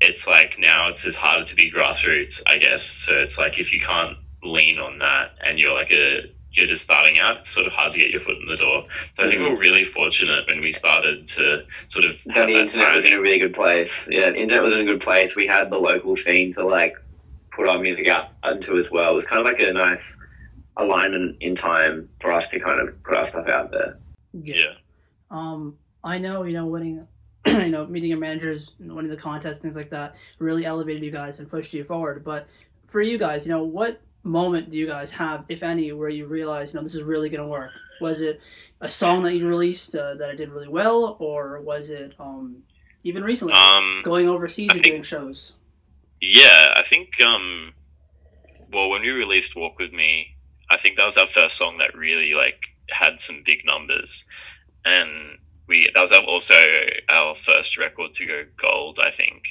it's 0.00 0.26
like 0.26 0.56
now 0.58 0.88
it's 0.88 1.04
just 1.04 1.16
harder 1.18 1.44
to 1.44 1.54
be 1.56 1.70
grassroots, 1.70 2.42
I 2.46 2.58
guess. 2.58 2.82
So 2.82 3.18
it's 3.18 3.38
like 3.38 3.58
if 3.58 3.72
you 3.72 3.80
can't 3.80 4.18
lean 4.42 4.78
on 4.78 4.98
that 4.98 5.30
and 5.44 5.58
you're 5.58 5.74
like 5.74 5.90
a 5.90 6.30
you're 6.54 6.66
just 6.66 6.84
starting 6.84 7.18
out, 7.18 7.38
it's 7.38 7.48
sort 7.48 7.66
of 7.66 7.72
hard 7.72 7.94
to 7.94 7.98
get 7.98 8.10
your 8.10 8.20
foot 8.20 8.36
in 8.36 8.46
the 8.46 8.58
door. 8.58 8.84
So 9.14 9.24
I 9.24 9.28
think 9.30 9.40
we 9.40 9.46
Mhm. 9.46 9.52
we're 9.54 9.58
really 9.58 9.84
fortunate 9.84 10.46
when 10.46 10.60
we 10.60 10.70
started 10.70 11.26
to 11.28 11.64
sort 11.86 12.04
of 12.04 12.22
Then 12.24 12.34
have 12.34 12.46
the 12.46 12.52
that 12.52 12.60
internet 12.60 12.94
was 12.94 13.04
in 13.06 13.14
a 13.14 13.20
really 13.20 13.38
good 13.38 13.54
place. 13.54 14.06
Yeah, 14.10 14.30
the 14.30 14.36
internet 14.36 14.62
was 14.62 14.74
in 14.74 14.80
a 14.80 14.84
good 14.84 15.00
place. 15.00 15.34
We 15.34 15.46
had 15.46 15.70
the 15.70 15.78
local 15.78 16.14
scene 16.14 16.52
to 16.54 16.64
like 16.66 16.94
put 17.54 17.68
our 17.68 17.78
music 17.78 18.08
out 18.08 18.30
into 18.44 18.78
as 18.78 18.90
well. 18.90 19.12
It 19.12 19.14
was 19.14 19.26
kind 19.26 19.40
of 19.40 19.46
like 19.46 19.60
a 19.60 19.72
nice 19.72 20.02
alignment 20.76 21.36
in 21.40 21.54
time 21.54 22.08
for 22.20 22.32
us 22.32 22.48
to 22.50 22.58
kind 22.60 22.80
of 22.88 23.02
put 23.04 23.14
our 23.16 23.28
stuff 23.28 23.48
out 23.48 23.70
there. 23.70 23.98
Yeah. 24.32 24.74
Um, 25.30 25.76
I 26.04 26.18
know, 26.18 26.44
you 26.44 26.54
know, 26.54 26.66
winning, 26.66 27.06
you 27.46 27.68
know, 27.68 27.86
meeting 27.86 28.10
your 28.10 28.18
managers, 28.18 28.72
winning 28.80 29.10
the 29.10 29.16
contest, 29.16 29.60
things 29.62 29.76
like 29.76 29.90
that, 29.90 30.14
really 30.38 30.64
elevated 30.64 31.02
you 31.02 31.10
guys 31.10 31.38
and 31.38 31.48
pushed 31.50 31.72
you 31.74 31.84
forward. 31.84 32.24
But 32.24 32.46
for 32.86 33.00
you 33.02 33.18
guys, 33.18 33.44
you 33.46 33.52
know, 33.52 33.62
what 33.64 34.00
moment 34.24 34.70
do 34.70 34.76
you 34.76 34.86
guys 34.86 35.10
have, 35.12 35.44
if 35.48 35.62
any, 35.62 35.92
where 35.92 36.08
you 36.08 36.26
realize, 36.26 36.72
you 36.72 36.78
know, 36.78 36.84
this 36.84 36.94
is 36.94 37.02
really 37.02 37.28
going 37.28 37.42
to 37.42 37.46
work? 37.48 37.70
Was 38.00 38.20
it 38.20 38.40
a 38.80 38.88
song 38.88 39.22
that 39.24 39.34
you 39.34 39.46
released 39.46 39.94
uh, 39.94 40.14
that 40.14 40.30
it 40.30 40.36
did 40.36 40.50
really 40.50 40.68
well, 40.68 41.16
or 41.20 41.60
was 41.60 41.90
it 41.90 42.14
um, 42.18 42.62
even 43.04 43.22
recently 43.22 43.54
Um, 43.54 44.00
going 44.04 44.28
overseas 44.28 44.68
I 44.70 44.74
and 44.74 44.82
think- 44.82 44.92
doing 44.92 45.02
shows? 45.02 45.52
Yeah, 46.22 46.74
I 46.76 46.84
think 46.84 47.20
um 47.20 47.74
well 48.72 48.90
when 48.90 49.02
we 49.02 49.10
released 49.10 49.56
Walk 49.56 49.78
With 49.80 49.92
Me, 49.92 50.36
I 50.70 50.78
think 50.78 50.96
that 50.96 51.06
was 51.06 51.18
our 51.18 51.26
first 51.26 51.56
song 51.56 51.78
that 51.78 51.96
really 51.96 52.34
like 52.34 52.62
had 52.90 53.20
some 53.20 53.42
big 53.44 53.60
numbers. 53.66 54.24
And 54.84 55.38
we 55.68 55.88
that 55.94 56.00
was 56.00 56.12
also 56.12 56.54
our 57.08 57.34
first 57.34 57.78
record 57.78 58.14
to 58.14 58.26
go 58.26 58.44
gold, 58.56 59.00
I 59.02 59.10
think. 59.10 59.42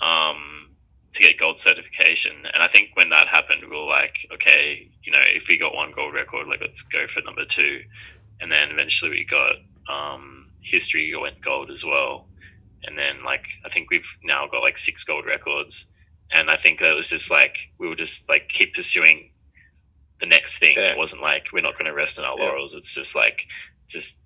Um 0.00 0.70
to 1.14 1.22
get 1.22 1.38
gold 1.38 1.58
certification. 1.58 2.46
And 2.52 2.62
I 2.62 2.68
think 2.68 2.90
when 2.94 3.10
that 3.10 3.28
happened 3.28 3.62
we 3.62 3.76
were 3.76 3.84
like, 3.84 4.26
okay, 4.34 4.90
you 5.04 5.12
know, 5.12 5.22
if 5.22 5.48
we 5.48 5.58
got 5.58 5.74
one 5.74 5.92
gold 5.94 6.14
record, 6.14 6.48
like 6.48 6.62
let's 6.62 6.82
go 6.82 7.06
for 7.08 7.22
number 7.22 7.44
two. 7.46 7.82
And 8.40 8.52
then 8.52 8.70
eventually 8.70 9.12
we 9.12 9.26
got 9.26 9.56
um 9.88 10.48
history 10.62 11.14
went 11.16 11.42
gold 11.42 11.70
as 11.70 11.84
well 11.84 12.27
and 12.84 12.96
then 12.98 13.24
like 13.24 13.46
I 13.64 13.68
think 13.68 13.90
we've 13.90 14.08
now 14.22 14.46
got 14.50 14.60
like 14.60 14.78
six 14.78 15.04
gold 15.04 15.26
records, 15.26 15.86
and 16.30 16.50
I 16.50 16.56
think 16.56 16.80
that 16.80 16.94
was 16.94 17.08
just 17.08 17.30
like 17.30 17.56
we 17.78 17.88
were 17.88 17.96
just 17.96 18.28
like 18.28 18.48
keep 18.48 18.74
pursuing 18.74 19.30
the 20.20 20.26
next 20.26 20.58
thing. 20.58 20.74
Yeah. 20.76 20.92
It 20.92 20.98
wasn't 20.98 21.22
like 21.22 21.46
we're 21.52 21.60
not 21.62 21.74
going 21.74 21.86
to 21.86 21.94
rest 21.94 22.18
on 22.18 22.24
our 22.24 22.36
Yeah. 22.38 22.44
laurels. 22.44 22.74
It's 22.74 22.94
just 22.94 23.14
like 23.14 23.46
just 23.86 24.20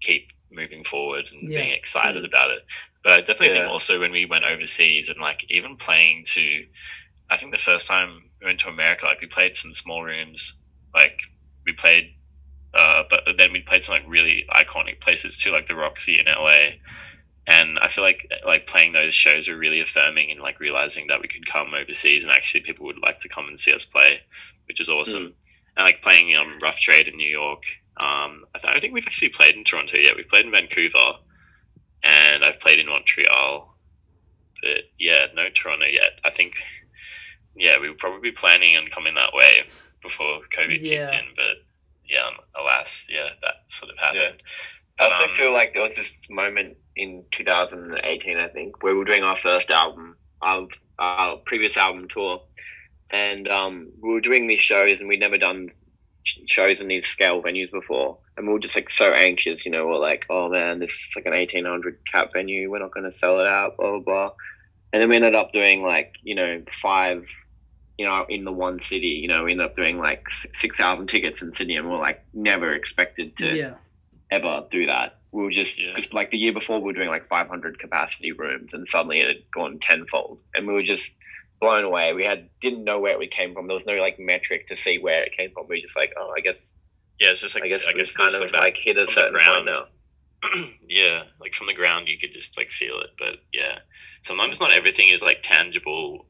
keep 0.00 0.28
moving 0.50 0.84
forward 0.84 1.24
and 1.32 1.50
Yeah. 1.50 1.58
being 1.62 1.70
excited 1.72 2.24
about 2.24 2.50
it. 2.50 2.64
But 3.02 3.12
I 3.12 3.20
definitely 3.20 3.50
think 3.50 3.68
also 3.70 4.00
when 4.00 4.12
we 4.12 4.24
went 4.24 4.44
overseas 4.44 5.08
and 5.08 5.20
like 5.20 5.44
even 5.50 5.76
playing 5.76 6.24
to, 6.26 6.66
I 7.28 7.36
think 7.36 7.52
the 7.52 7.58
first 7.58 7.86
time 7.88 8.30
we 8.40 8.46
went 8.46 8.60
to 8.60 8.68
America, 8.68 9.04
like 9.06 9.20
we 9.20 9.26
played 9.26 9.56
some 9.56 9.74
small 9.74 10.02
rooms, 10.02 10.58
like 10.94 11.18
we 11.66 11.72
played. 11.72 12.14
Uh, 12.72 13.04
but 13.08 13.22
then 13.38 13.52
we 13.52 13.60
played 13.60 13.84
some 13.84 13.94
like 13.94 14.04
really 14.08 14.46
iconic 14.50 15.00
places 15.00 15.36
too, 15.38 15.50
like 15.52 15.68
the 15.68 15.76
Roxy 15.76 16.18
in 16.18 16.26
LA, 16.26 16.70
and 17.46 17.78
I 17.78 17.88
feel 17.88 18.04
like 18.04 18.30
like 18.46 18.66
playing 18.66 18.92
those 18.92 19.14
shows 19.14 19.48
were 19.48 19.56
really 19.56 19.80
affirming 19.80 20.30
and 20.30 20.40
like 20.40 20.60
realizing 20.60 21.08
that 21.08 21.20
we 21.20 21.28
could 21.28 21.50
come 21.50 21.74
overseas 21.74 22.24
and 22.24 22.32
actually 22.32 22.62
people 22.62 22.86
would 22.86 23.02
like 23.02 23.20
to 23.20 23.28
come 23.28 23.48
and 23.48 23.58
see 23.58 23.72
us 23.72 23.84
play, 23.84 24.20
which 24.66 24.80
is 24.80 24.88
awesome. 24.88 25.24
Mm. 25.24 25.34
And 25.76 25.84
like 25.84 26.02
playing 26.02 26.34
um, 26.36 26.58
Rough 26.62 26.78
Trade 26.78 27.08
in 27.08 27.16
New 27.16 27.28
York. 27.28 27.62
Um, 27.96 28.44
I, 28.54 28.58
th- 28.58 28.64
I 28.64 28.72
don't 28.72 28.80
think 28.80 28.94
we've 28.94 29.06
actually 29.06 29.28
played 29.30 29.56
in 29.56 29.64
Toronto 29.64 29.96
yet. 29.96 30.16
We've 30.16 30.28
played 30.28 30.46
in 30.46 30.52
Vancouver, 30.52 31.14
and 32.02 32.44
I've 32.44 32.60
played 32.60 32.78
in 32.78 32.88
Montreal, 32.88 33.76
but 34.62 34.82
yeah, 34.98 35.26
no 35.34 35.48
Toronto 35.52 35.86
yet. 35.86 36.20
I 36.24 36.30
think 36.30 36.54
yeah, 37.56 37.78
we 37.80 37.88
were 37.88 37.96
probably 37.96 38.30
planning 38.32 38.76
on 38.76 38.88
coming 38.88 39.14
that 39.14 39.32
way 39.32 39.64
before 40.02 40.40
COVID 40.56 40.78
yeah. 40.80 41.06
kicked 41.06 41.22
in, 41.22 41.28
but 41.36 41.56
yeah, 42.08 42.30
alas, 42.58 43.08
yeah, 43.10 43.28
that 43.42 43.70
sort 43.70 43.92
of 43.92 43.98
happened. 43.98 44.38
Yeah. 44.38 44.44
I 44.98 45.04
also 45.04 45.24
um, 45.24 45.36
feel 45.36 45.52
like 45.52 45.72
there 45.72 45.82
was 45.82 45.96
this 45.96 46.08
moment 46.30 46.76
in 46.96 47.24
2018, 47.32 48.38
I 48.38 48.48
think, 48.48 48.82
where 48.82 48.92
we 48.92 48.98
were 48.98 49.04
doing 49.04 49.24
our 49.24 49.36
first 49.36 49.70
album, 49.70 50.16
our, 50.40 50.68
our 50.98 51.36
previous 51.38 51.76
album 51.76 52.08
tour, 52.08 52.42
and 53.10 53.48
um, 53.48 53.90
we 54.00 54.12
were 54.12 54.20
doing 54.20 54.46
these 54.46 54.62
shows, 54.62 55.00
and 55.00 55.08
we'd 55.08 55.20
never 55.20 55.38
done 55.38 55.70
shows 56.22 56.80
in 56.80 56.88
these 56.88 57.06
scale 57.06 57.42
venues 57.42 57.70
before, 57.70 58.18
and 58.36 58.46
we 58.46 58.52
were 58.52 58.60
just 58.60 58.76
like 58.76 58.90
so 58.90 59.12
anxious, 59.12 59.64
you 59.64 59.70
know, 59.70 59.86
we're 59.86 59.98
like, 59.98 60.26
oh 60.30 60.48
man, 60.48 60.78
this 60.78 60.90
is 60.90 61.16
like 61.16 61.26
an 61.26 61.32
1800 61.32 61.98
cap 62.10 62.32
venue, 62.32 62.70
we're 62.70 62.78
not 62.78 62.94
going 62.94 63.10
to 63.10 63.18
sell 63.18 63.40
it 63.40 63.46
out, 63.46 63.76
blah 63.76 63.90
blah 63.90 64.00
blah, 64.00 64.30
and 64.92 65.02
then 65.02 65.08
we 65.08 65.16
ended 65.16 65.34
up 65.34 65.50
doing 65.52 65.82
like 65.82 66.14
you 66.22 66.34
know 66.34 66.62
five 66.80 67.26
you 67.98 68.06
know, 68.06 68.26
in 68.28 68.44
the 68.44 68.52
one 68.52 68.80
city, 68.82 69.06
you 69.06 69.28
know, 69.28 69.44
we 69.44 69.52
ended 69.52 69.66
up 69.66 69.76
doing 69.76 69.98
like 69.98 70.26
6,000 70.58 71.06
tickets 71.06 71.42
in 71.42 71.54
Sydney 71.54 71.76
and 71.76 71.88
we 71.88 71.94
are 71.94 72.00
like 72.00 72.24
never 72.32 72.72
expected 72.72 73.36
to 73.36 73.56
yeah. 73.56 73.74
Ever 74.34 74.66
do 74.70 74.86
that. 74.86 75.18
We 75.32 75.42
were 75.42 75.50
just, 75.50 75.78
because 75.78 76.04
yeah. 76.04 76.10
like 76.16 76.30
the 76.30 76.38
year 76.38 76.52
before 76.52 76.78
we 76.78 76.86
were 76.86 76.92
doing 76.92 77.08
like 77.08 77.28
500 77.28 77.78
capacity 77.78 78.32
rooms 78.32 78.72
and 78.72 78.86
suddenly 78.86 79.20
it 79.20 79.26
had 79.26 79.50
gone 79.52 79.78
tenfold 79.80 80.38
and 80.54 80.66
we 80.66 80.74
were 80.74 80.82
just 80.82 81.12
blown 81.60 81.84
away. 81.84 82.12
We 82.12 82.24
had, 82.24 82.50
didn't 82.60 82.84
know 82.84 83.00
where 83.00 83.18
we 83.18 83.26
came 83.26 83.54
from. 83.54 83.66
There 83.66 83.74
was 83.74 83.86
no 83.86 83.94
like 83.94 84.18
metric 84.18 84.68
to 84.68 84.76
see 84.76 84.98
where 84.98 85.24
it 85.24 85.36
came 85.36 85.50
from. 85.52 85.66
We 85.68 85.76
were 85.76 85.82
just 85.82 85.96
like, 85.96 86.12
oh, 86.16 86.32
I 86.36 86.40
guess. 86.40 86.70
Yeah, 87.18 87.30
it's 87.30 87.40
just 87.40 87.54
like, 87.54 87.64
I 87.64 87.68
guess, 87.68 87.84
I 87.86 87.92
guess 87.92 88.12
kind 88.12 88.34
of 88.34 88.40
like, 88.40 88.52
like 88.52 88.76
hit 88.76 88.96
a 88.96 89.10
certain 89.10 89.32
ground 89.32 89.66
now. 89.66 89.86
yeah, 90.88 91.24
like 91.40 91.54
from 91.54 91.66
the 91.66 91.74
ground 91.74 92.08
you 92.08 92.18
could 92.18 92.32
just 92.32 92.56
like 92.56 92.70
feel 92.70 93.00
it. 93.00 93.10
But 93.18 93.36
yeah, 93.52 93.78
sometimes 94.22 94.60
not 94.60 94.72
everything 94.72 95.08
is 95.10 95.22
like 95.22 95.38
tangible 95.42 96.26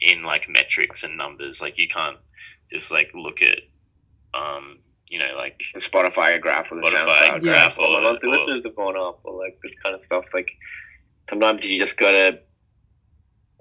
in 0.00 0.22
like 0.22 0.48
metrics 0.48 1.02
and 1.02 1.16
numbers. 1.16 1.60
Like 1.60 1.78
you 1.78 1.88
can't 1.88 2.18
just 2.70 2.90
like 2.90 3.10
look 3.14 3.42
at, 3.42 3.58
um, 4.34 4.78
you 5.08 5.18
know, 5.18 5.36
like 5.36 5.60
a 5.74 5.78
Spotify 5.78 6.40
graph 6.40 6.66
or 6.70 6.76
the 6.76 6.82
Spotify 6.82 7.28
SoundCloud 7.28 7.40
graph, 7.42 7.78
yeah. 7.78 7.84
or, 7.84 8.02
or, 8.02 8.18
or 8.22 8.28
listeners 8.28 8.62
have 8.64 8.76
gone 8.76 8.96
up, 8.96 9.20
or 9.24 9.38
like 9.38 9.58
this 9.62 9.72
kind 9.82 9.94
of 9.94 10.04
stuff. 10.04 10.24
Like 10.34 10.50
sometimes 11.28 11.64
you 11.64 11.80
just 11.80 11.96
gotta 11.96 12.40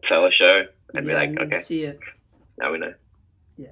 sell 0.04 0.26
a 0.26 0.32
show 0.32 0.66
and 0.94 1.06
yeah, 1.06 1.26
be 1.28 1.36
like, 1.36 1.48
okay, 1.48 1.62
see 1.62 1.84
it. 1.84 2.00
Now 2.58 2.72
we 2.72 2.80
know. 2.80 2.94
Yeah. 3.58 3.70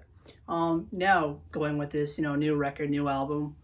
Um. 0.47 0.87
Now 0.91 1.39
going 1.51 1.77
with 1.77 1.91
this, 1.91 2.17
you 2.17 2.23
know, 2.23 2.35
new 2.35 2.55
record, 2.55 2.89
new 2.89 3.07
album. 3.07 3.55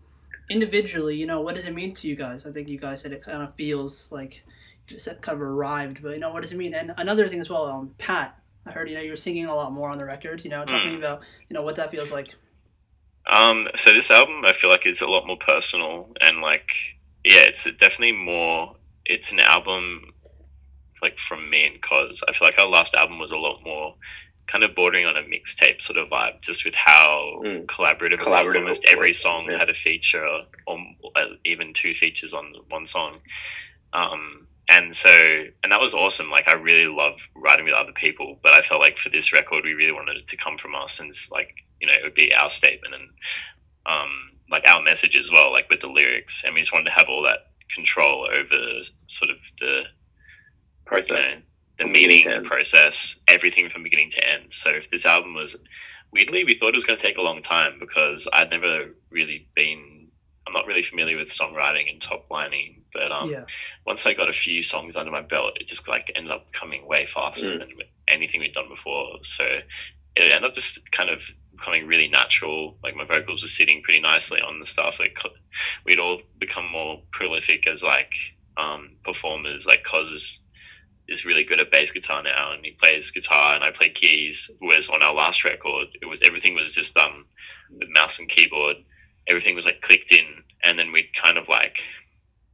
Individually, 0.50 1.16
you 1.16 1.28
know, 1.28 1.42
what 1.42 1.54
does 1.54 1.68
it 1.68 1.76
mean 1.76 1.94
to 1.96 2.08
you 2.08 2.16
guys? 2.16 2.48
I 2.48 2.52
think 2.52 2.68
you 2.68 2.80
guys 2.80 3.02
said 3.02 3.12
it 3.12 3.24
kind 3.24 3.44
of 3.44 3.54
feels 3.54 4.12
like 4.12 4.44
just 4.88 5.06
kind 5.22 5.36
of 5.36 5.42
arrived, 5.42 6.02
but 6.02 6.14
you 6.14 6.20
know, 6.20 6.32
what 6.32 6.42
does 6.42 6.52
it 6.52 6.58
mean? 6.58 6.74
And 6.74 6.92
another 6.98 7.28
thing 7.28 7.40
as 7.40 7.52
well, 7.52 7.66
um, 7.68 7.94
Pat, 8.00 8.36
I 8.66 8.72
heard 8.72 8.90
you 8.90 8.96
know 8.96 9.02
you're 9.02 9.16
singing 9.16 9.46
a 9.46 9.56
lot 9.56 9.72
more 9.72 9.92
on 9.92 10.00
the 10.00 10.06
record. 10.06 10.44
You 10.44 10.50
know, 10.50 10.66
talking 10.66 10.94
mm. 10.94 10.98
about 10.98 11.22
you 11.50 11.54
know 11.54 11.62
what 11.62 11.76
that 11.76 11.92
feels 11.92 12.12
like. 12.12 12.34
Um, 13.32 13.68
so 13.76 13.94
this 13.94 14.10
album, 14.10 14.44
I 14.44 14.54
feel 14.54 14.70
like 14.70 14.88
is 14.88 15.02
a 15.02 15.08
lot 15.08 15.28
more 15.28 15.38
personal 15.38 16.14
and 16.20 16.42
like 16.42 16.72
yeah, 17.24 17.42
it's 17.42 17.64
definitely 17.64 18.14
more. 18.14 18.76
It's 19.06 19.32
an 19.32 19.40
album 19.40 20.14
like 21.02 21.18
from 21.18 21.50
me 21.50 21.66
and 21.66 21.82
Cos. 21.82 22.22
I 22.28 22.34
feel 22.34 22.48
like 22.48 22.60
our 22.60 22.68
last 22.68 22.94
album 22.94 23.20
was 23.20 23.32
a 23.32 23.38
lot 23.38 23.64
more 23.64 23.96
kind 24.48 24.64
of 24.64 24.76
bordering 24.76 25.06
on 25.06 25.16
a 25.16 25.22
mixtape 25.22 25.82
sort 25.82 25.98
of 25.98 26.10
vibe, 26.10 26.42
just 26.42 26.66
with 26.66 26.76
how 26.76 27.42
mm. 27.44 27.66
collaborative, 27.66 28.20
collaborative 28.20 28.46
it 28.46 28.46
was. 28.46 28.56
Almost 28.56 28.86
every 28.86 29.14
song 29.14 29.48
yeah. 29.50 29.58
had 29.58 29.70
a 29.70 29.74
feature, 29.74 30.26
or 30.66 30.78
even 31.46 31.74
two 31.74 31.94
features 31.94 32.34
on 32.34 32.54
one 32.70 32.86
song. 32.86 33.18
Um, 33.94 34.48
and 34.70 34.96
so 34.96 35.10
and 35.64 35.72
that 35.72 35.82
was 35.82 35.94
awesome. 35.94 36.30
Like 36.30 36.48
i 36.48 36.54
really 36.54 36.92
love 36.92 37.28
writing 37.36 37.66
with 37.66 37.74
other 37.74 37.94
people 37.94 38.40
but 38.42 38.54
i 38.54 38.62
felt 38.62 38.82
like 38.82 38.98
for 38.98 39.10
this 39.10 39.34
record 39.34 39.66
we 39.66 39.74
really 39.74 39.92
wanted 39.92 40.18
it 40.18 40.28
to 40.28 40.38
come 40.38 40.58
from 40.58 40.76
us 40.76 41.00
and 41.00 41.14
like 41.32 41.54
you 41.80 41.88
know 41.88 41.94
it 41.94 42.04
would 42.04 42.14
be 42.14 42.34
our 42.34 42.50
statement 42.50 42.94
and 42.94 43.10
um 43.86 44.30
like 44.52 44.68
our 44.68 44.82
message 44.82 45.16
as 45.16 45.32
well 45.32 45.52
like 45.52 45.70
with 45.70 45.80
the 45.80 45.88
lyrics. 45.88 46.44
And 46.44 46.54
we 46.54 46.62
just 46.62 46.74
wanted 46.74 46.86
to 46.86 46.92
have 46.92 47.08
all 47.10 47.24
that 47.24 47.48
control 47.74 48.28
over 48.32 48.58
sort 49.08 49.30
of 49.30 49.38
the 49.60 49.84
process. 50.86 51.10
you 51.10 51.16
know, 51.16 51.42
the 51.78 51.88
meaning 51.88 52.28
the 52.28 52.48
process 52.48 53.20
everything 53.28 53.70
from 53.70 53.84
beginning 53.84 54.10
to 54.10 54.28
end. 54.28 54.52
So 54.52 54.72
if 54.72 54.90
this 54.90 55.06
album 55.06 55.34
was 55.36 55.56
weirdly 56.12 56.44
we 56.44 56.56
thought 56.56 56.70
it 56.70 56.76
was 56.76 56.86
going 56.86 56.98
to 56.98 57.04
take 57.04 57.18
a 57.18 57.22
long 57.22 57.42
time 57.42 57.78
because 57.80 58.28
i'd 58.34 58.50
never 58.50 58.96
really 59.12 59.48
been 59.54 59.99
i'm 60.50 60.54
not 60.54 60.68
really 60.68 60.84
familiar 60.84 61.18
with 61.18 61.30
songwriting 61.30 61.90
and 61.90 62.02
top 62.02 62.26
lining 62.30 62.80
but 62.94 63.12
um, 63.12 63.30
yeah. 63.30 63.46
once 63.86 64.06
I 64.06 64.14
got 64.14 64.30
a 64.30 64.34
few 64.34 64.62
songs 64.62 64.96
under 64.96 65.12
my 65.12 65.22
belt, 65.22 65.58
it 65.60 65.68
just 65.68 65.88
like 65.88 66.12
ended 66.16 66.32
up 66.32 66.52
coming 66.52 66.88
way 66.88 67.06
faster 67.06 67.56
mm. 67.56 67.60
than 67.60 67.70
anything 68.08 68.42
we'd 68.42 68.54
done 68.54 68.70
before. 68.70 69.20
So 69.22 69.44
it 69.44 69.64
ended 70.16 70.44
up 70.44 70.54
just 70.54 70.92
kind 70.92 71.10
of 71.10 71.24
becoming 71.56 71.88
really 71.88 72.08
natural. 72.08 72.78
Like 72.84 72.96
my 72.96 73.06
vocals 73.06 73.42
were 73.42 73.48
sitting 73.48 73.82
pretty 73.84 74.02
nicely 74.02 74.42
on 74.42 74.60
the 74.60 74.66
stuff. 74.66 75.00
Like 75.00 75.18
we'd 75.86 76.00
all 76.00 76.22
become 76.40 76.70
more 76.72 77.02
prolific 77.12 77.68
as 77.68 77.84
like 77.84 78.14
um, 78.58 78.92
performers. 79.04 79.66
Like 79.66 79.84
Cos 79.84 80.10
is, 80.10 80.46
is 81.08 81.26
really 81.26 81.44
good 81.44 81.60
at 81.60 81.72
bass 81.72 81.92
guitar 81.92 82.24
now, 82.24 82.54
and 82.54 82.66
he 82.66 82.72
plays 82.72 83.12
guitar, 83.12 83.56
and 83.56 83.64
I 83.64 83.72
play 83.72 83.90
keys. 83.90 84.50
Whereas 84.60 84.90
on 84.90 85.04
our 85.04 85.14
last 85.14 85.44
record, 85.44 85.88
it 86.02 86.06
was 86.06 86.22
everything 86.22 86.56
was 86.56 86.72
just 86.72 86.96
done 86.96 87.26
with 87.72 87.90
mouse 87.90 88.20
and 88.20 88.30
keyboard. 88.30 88.78
Everything 89.30 89.56
was 89.56 89.66
like 89.66 89.82
clicked 89.82 90.12
in, 90.12 90.26
and 90.64 90.78
then 90.78 90.92
we'd 90.92 91.16
kind 91.16 91.38
of 91.38 91.48
like 91.48 91.82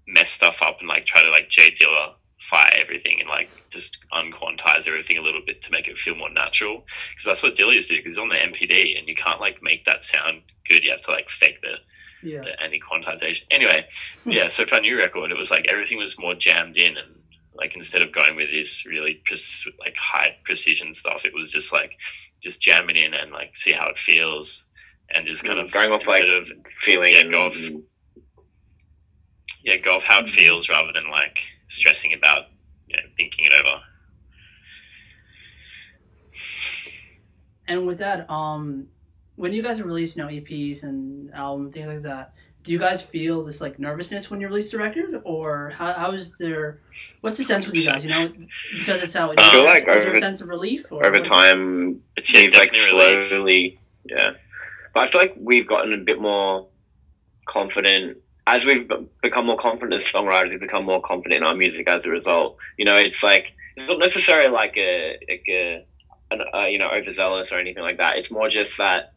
mess 0.08 0.30
stuff 0.30 0.62
up 0.62 0.80
and 0.80 0.88
like 0.88 1.06
try 1.06 1.24
to 1.24 1.30
like 1.30 1.50
J 1.50 1.72
Dilla 1.72 2.14
fire 2.40 2.70
everything 2.78 3.20
and 3.20 3.30
like 3.30 3.50
just 3.70 3.98
unquantize 4.14 4.88
everything 4.88 5.18
a 5.18 5.22
little 5.22 5.42
bit 5.46 5.62
to 5.64 5.72
make 5.72 5.88
it 5.88 5.98
feel 5.98 6.16
more 6.16 6.30
natural 6.30 6.86
because 7.10 7.26
that's 7.26 7.42
what 7.42 7.56
Dilla's 7.56 7.88
did 7.88 7.98
because 7.98 8.14
he's 8.14 8.20
on 8.20 8.30
the 8.30 8.36
MPC 8.36 9.00
and 9.00 9.08
you 9.08 9.16
can't 9.16 9.40
like 9.40 9.64
make 9.64 9.86
that 9.86 10.04
sound 10.04 10.42
good 10.68 10.84
you 10.84 10.92
have 10.92 11.02
to 11.02 11.12
like 11.12 11.30
fake 11.30 11.62
the 11.62 11.76
yeah. 12.22 12.42
the 12.42 12.62
any 12.62 12.80
quantization 12.80 13.46
anyway 13.52 13.88
hmm. 14.24 14.32
yeah 14.32 14.48
so 14.48 14.66
for 14.66 14.76
our 14.76 14.82
new 14.82 14.98
record 14.98 15.32
it 15.32 15.38
was 15.38 15.50
like 15.50 15.66
everything 15.68 15.98
was 15.98 16.20
more 16.20 16.36
jammed 16.36 16.78
in 16.78 16.98
and 16.98 17.16
like 17.56 17.76
instead 17.76 18.02
of 18.02 18.12
going 18.12 18.36
with 18.36 18.52
this 18.52 18.86
really 18.86 19.22
pre- 19.26 19.74
like 19.80 19.96
high 19.96 20.36
precision 20.44 20.94
stuff 20.94 21.26
it 21.26 21.34
was 21.34 21.52
just 21.52 21.72
like 21.72 21.98
just 22.42 22.62
jam 22.62 22.90
it 22.90 22.98
in 22.98 23.14
and 23.14 23.32
like 23.32 23.56
see 23.56 23.72
how 23.72 23.88
it 23.88 23.98
feels 23.98 24.65
and 25.12 25.26
just 25.26 25.44
kind 25.44 25.60
mm, 25.60 25.64
of 25.64 25.72
going 25.72 25.92
off 25.92 26.08
like 26.08 26.24
of 26.24 26.52
feeling 26.82 27.14
yeah, 27.14 27.24
go 27.24 27.48
off, 27.48 27.58
yeah, 29.64 29.78
go 29.78 29.96
off 29.96 30.04
how 30.04 30.22
it 30.22 30.30
feels 30.30 30.70
rather 30.70 30.92
than 30.94 31.10
like 31.10 31.40
stressing 31.68 32.14
about 32.14 32.46
you 32.88 32.98
know, 32.98 33.04
thinking 33.18 33.46
it 33.46 33.54
over. 33.54 33.82
And 37.68 37.88
with 37.88 37.98
that, 37.98 38.30
um, 38.30 38.88
when 39.36 39.54
you 39.54 39.64
guys 39.64 39.82
release, 39.82 40.16
you 40.16 40.24
know, 40.24 40.30
EPs 40.30 40.84
and 40.84 41.34
album 41.34 41.72
things 41.72 41.88
like 41.88 42.04
that, 42.04 42.34
do 42.64 42.72
you 42.72 42.80
guys 42.80 43.02
feel 43.02 43.44
this 43.44 43.62
like 43.62 43.78
nervousness 43.78 44.32
when 44.32 44.42
you 44.42 44.48
release 44.48 44.72
the 44.72 44.78
record, 44.78 45.22
or 45.24 45.70
how, 45.70 45.94
how 45.94 46.12
is 46.12 46.36
there? 46.38 46.80
What's 47.22 47.38
the 47.38 47.44
sense 47.44 47.66
with 47.66 47.76
you 47.76 47.86
guys? 47.86 48.04
You 48.04 48.10
know, 48.10 48.34
because 48.74 49.04
it's 49.04 49.14
how. 49.14 49.34
I 49.38 49.52
feel 49.52 49.64
like 49.64 49.84
is 49.84 49.88
over, 49.88 50.00
there 50.00 50.14
a 50.16 50.20
sense 50.20 50.42
of 50.42 50.48
relief? 50.48 50.92
Or 50.92 51.06
over 51.06 51.22
time, 51.22 52.02
it's 52.18 52.34
we've 52.34 52.54
like 52.56 52.74
slowly, 52.74 53.30
relief. 53.32 53.80
yeah. 54.06 54.32
But 54.96 55.02
I 55.02 55.12
feel 55.12 55.22
like 55.22 55.36
we've 55.38 55.68
gotten 55.68 55.94
a 55.94 55.98
bit 55.98 56.20
more 56.20 56.68
confident 57.46 58.18
as 58.48 58.64
we've 58.64 58.90
become 59.22 59.46
more 59.46 59.58
confident 59.58 60.02
as 60.02 60.08
songwriters, 60.08 60.52
we've 60.52 60.60
become 60.60 60.86
more 60.86 61.02
confident 61.02 61.42
in 61.42 61.44
our 61.44 61.56
music 61.56 61.88
as 61.88 62.06
a 62.06 62.10
result. 62.10 62.58
You 62.78 62.86
know, 62.86 62.96
it's 62.96 63.22
like 63.22 63.54
it's 63.76 63.90
not 63.90 64.00
necessarily 64.00 64.50
like 64.50 64.78
a, 64.78 65.18
like 65.28 65.44
a, 65.50 65.86
an, 66.32 66.42
uh, 66.54 66.66
you 66.66 66.78
know 66.78 66.90
overzealous 66.90 67.52
or 67.52 67.60
anything 67.60 67.84
like 67.84 67.98
that. 67.98 68.18
It's 68.18 68.32
more 68.32 68.50
just 68.50 68.78
that 68.78 69.14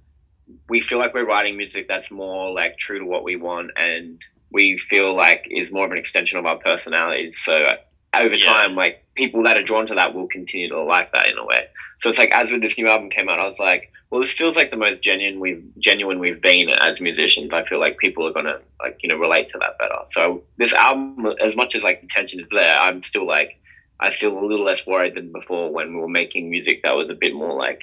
we 0.68 0.80
feel 0.80 0.98
like 0.98 1.14
we're 1.14 1.26
writing 1.26 1.56
music 1.56 1.86
that's 1.88 2.10
more 2.10 2.52
like 2.52 2.78
true 2.78 2.98
to 2.98 3.04
what 3.04 3.22
we 3.22 3.36
want, 3.36 3.70
and 3.76 4.20
we 4.50 4.78
feel 4.78 5.14
like 5.14 5.46
is 5.50 5.70
more 5.70 5.84
of 5.84 5.92
an 5.92 5.98
extension 5.98 6.38
of 6.38 6.46
our 6.46 6.56
personalities. 6.56 7.36
So 7.44 7.76
over 8.14 8.34
yeah. 8.34 8.44
time, 8.46 8.74
like 8.74 9.04
people 9.14 9.42
that 9.44 9.56
are 9.56 9.62
drawn 9.62 9.86
to 9.88 9.94
that 9.94 10.14
will 10.14 10.26
continue 10.26 10.70
to 10.70 10.82
like 10.82 11.12
that 11.12 11.28
in 11.28 11.36
a 11.36 11.44
way. 11.44 11.66
So 12.00 12.10
it's 12.10 12.18
like 12.18 12.30
as 12.30 12.50
with 12.50 12.62
this 12.62 12.78
new 12.78 12.88
album 12.88 13.10
came 13.10 13.28
out, 13.28 13.40
I 13.40 13.46
was 13.46 13.58
like, 13.58 13.92
well, 14.10 14.20
this 14.20 14.32
feels 14.32 14.56
like 14.56 14.70
the 14.70 14.76
most 14.76 15.02
genuine 15.02 15.40
we've 15.40 15.64
genuine 15.78 16.18
we've 16.18 16.40
been 16.40 16.70
as 16.70 17.00
musicians. 17.00 17.52
I 17.52 17.64
feel 17.64 17.80
like 17.80 17.98
people 17.98 18.26
are 18.26 18.32
gonna 18.32 18.60
like 18.80 18.98
you 19.02 19.08
know 19.08 19.16
relate 19.16 19.50
to 19.50 19.58
that 19.58 19.78
better. 19.78 19.98
So 20.12 20.42
this 20.56 20.72
album, 20.72 21.34
as 21.44 21.54
much 21.56 21.74
as 21.74 21.82
like 21.82 22.00
the 22.00 22.06
tension 22.06 22.40
is 22.40 22.46
there, 22.50 22.78
I'm 22.78 23.02
still 23.02 23.26
like 23.26 23.58
I 24.00 24.12
feel 24.12 24.38
a 24.38 24.40
little 24.40 24.64
less 24.64 24.86
worried 24.86 25.14
than 25.16 25.32
before 25.32 25.72
when 25.72 25.94
we 25.94 26.00
were 26.00 26.08
making 26.08 26.50
music 26.50 26.82
that 26.82 26.96
was 26.96 27.10
a 27.10 27.14
bit 27.14 27.34
more 27.34 27.54
like 27.54 27.82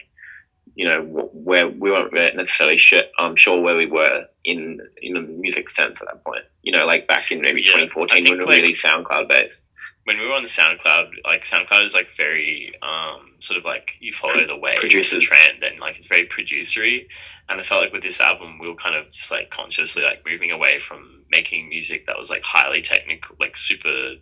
you 0.75 0.85
know 0.85 1.01
where 1.33 1.67
we 1.67 1.91
weren't 1.91 2.13
necessarily 2.13 2.77
sure, 2.77 3.03
I'm 3.17 3.35
sure 3.35 3.61
where 3.61 3.77
we 3.77 3.85
were 3.85 4.25
in 4.43 4.79
in 5.01 5.17
a 5.17 5.21
music 5.21 5.69
sense 5.69 5.99
at 6.01 6.07
that 6.07 6.23
point. 6.23 6.43
You 6.63 6.71
know, 6.71 6.85
like 6.85 7.07
back 7.07 7.31
in 7.31 7.41
maybe 7.41 7.61
yeah, 7.61 7.85
2014 7.85 8.23
when 8.23 8.39
we 8.39 8.45
like, 8.45 8.55
really 8.55 8.73
SoundCloud 8.73 9.27
based. 9.27 9.61
When 10.05 10.19
we 10.19 10.27
were 10.27 10.33
on 10.33 10.43
SoundCloud, 10.43 11.09
like 11.23 11.43
SoundCloud 11.43 11.83
is 11.83 11.95
like 11.95 12.09
very 12.15 12.73
um, 12.83 13.33
sort 13.39 13.57
of 13.57 13.65
like 13.65 13.93
you 13.99 14.13
follow 14.13 14.45
the 14.45 14.55
wave, 14.55 14.79
the 14.81 15.19
trend, 15.19 15.63
and 15.63 15.79
like 15.79 15.97
it's 15.97 16.05
very 16.05 16.27
producery. 16.27 17.07
And 17.49 17.59
I 17.59 17.63
felt 17.63 17.81
like 17.81 17.91
with 17.91 18.03
this 18.03 18.21
album, 18.21 18.59
we 18.59 18.67
were 18.67 18.75
kind 18.75 18.95
of 18.95 19.11
just 19.11 19.31
like 19.31 19.49
consciously 19.49 20.03
like 20.03 20.23
moving 20.25 20.51
away 20.51 20.77
from 20.77 21.23
making 21.31 21.69
music 21.69 22.05
that 22.05 22.17
was 22.19 22.29
like 22.29 22.43
highly 22.43 22.81
technical, 22.81 23.35
like 23.39 23.57
super 23.57 24.13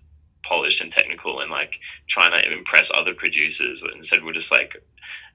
polished 0.43 0.81
and 0.81 0.91
technical, 0.91 1.39
and 1.39 1.49
like 1.51 1.73
trying 2.07 2.31
to 2.31 2.51
impress 2.51 2.91
other 2.93 3.13
producers. 3.13 3.83
Instead, 3.95 4.23
we're 4.23 4.33
just 4.33 4.51
like, 4.51 4.75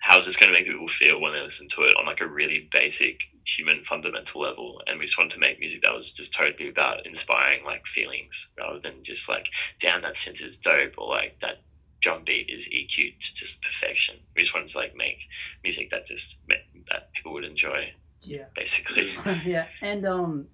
how's 0.00 0.27
this 0.27 0.37
going 0.37 0.53
to 0.53 0.59
make 0.59 0.67
people 0.67 0.88
feel 0.88 1.21
when 1.21 1.33
they 1.33 1.41
listen 1.41 1.69
to 1.69 1.83
it 1.83 1.95
on 1.99 2.07
like 2.07 2.21
a 2.21 2.27
really 2.27 2.69
basic 2.71 3.21
human 3.45 3.83
fundamental 3.85 4.41
level? 4.41 4.81
And 4.87 4.99
we 4.99 5.07
just 5.07 5.19
wanted 5.19 5.35
to 5.35 5.41
make 5.41 5.59
music 5.59 5.83
that 5.83 5.95
was 5.95 6.12
just 6.12 6.35
totally 6.35 6.69
about 6.69 7.07
inspiring 7.07 7.65
like 7.65 7.87
feelings 7.87 8.53
rather 8.59 8.81
than 8.81 9.03
just 9.03 9.29
like, 9.29 9.49
damn, 9.81 10.03
that 10.03 10.15
synth 10.15 10.45
is 10.45 10.59
dope 10.59 10.95
or 10.99 11.09
like 11.09 11.38
that 11.41 11.59
drum 12.00 12.23
beat 12.25 12.49
is 12.49 12.69
EQ'd 12.69 13.21
to 13.21 13.35
just 13.35 13.62
perfection. 13.62 14.17
We 14.37 14.43
just 14.43 14.55
wanted 14.55 14.69
to 14.71 14.79
like 14.79 14.95
make 14.95 15.19
music 15.65 15.91
that 15.91 16.07
just 16.07 16.41
that 16.88 17.12
people 17.15 17.33
would 17.33 17.45
enjoy, 17.45 17.93
Yeah. 18.23 18.45
basically. 18.55 19.12
yeah, 19.45 19.67
and 19.83 20.07
um, 20.07 20.47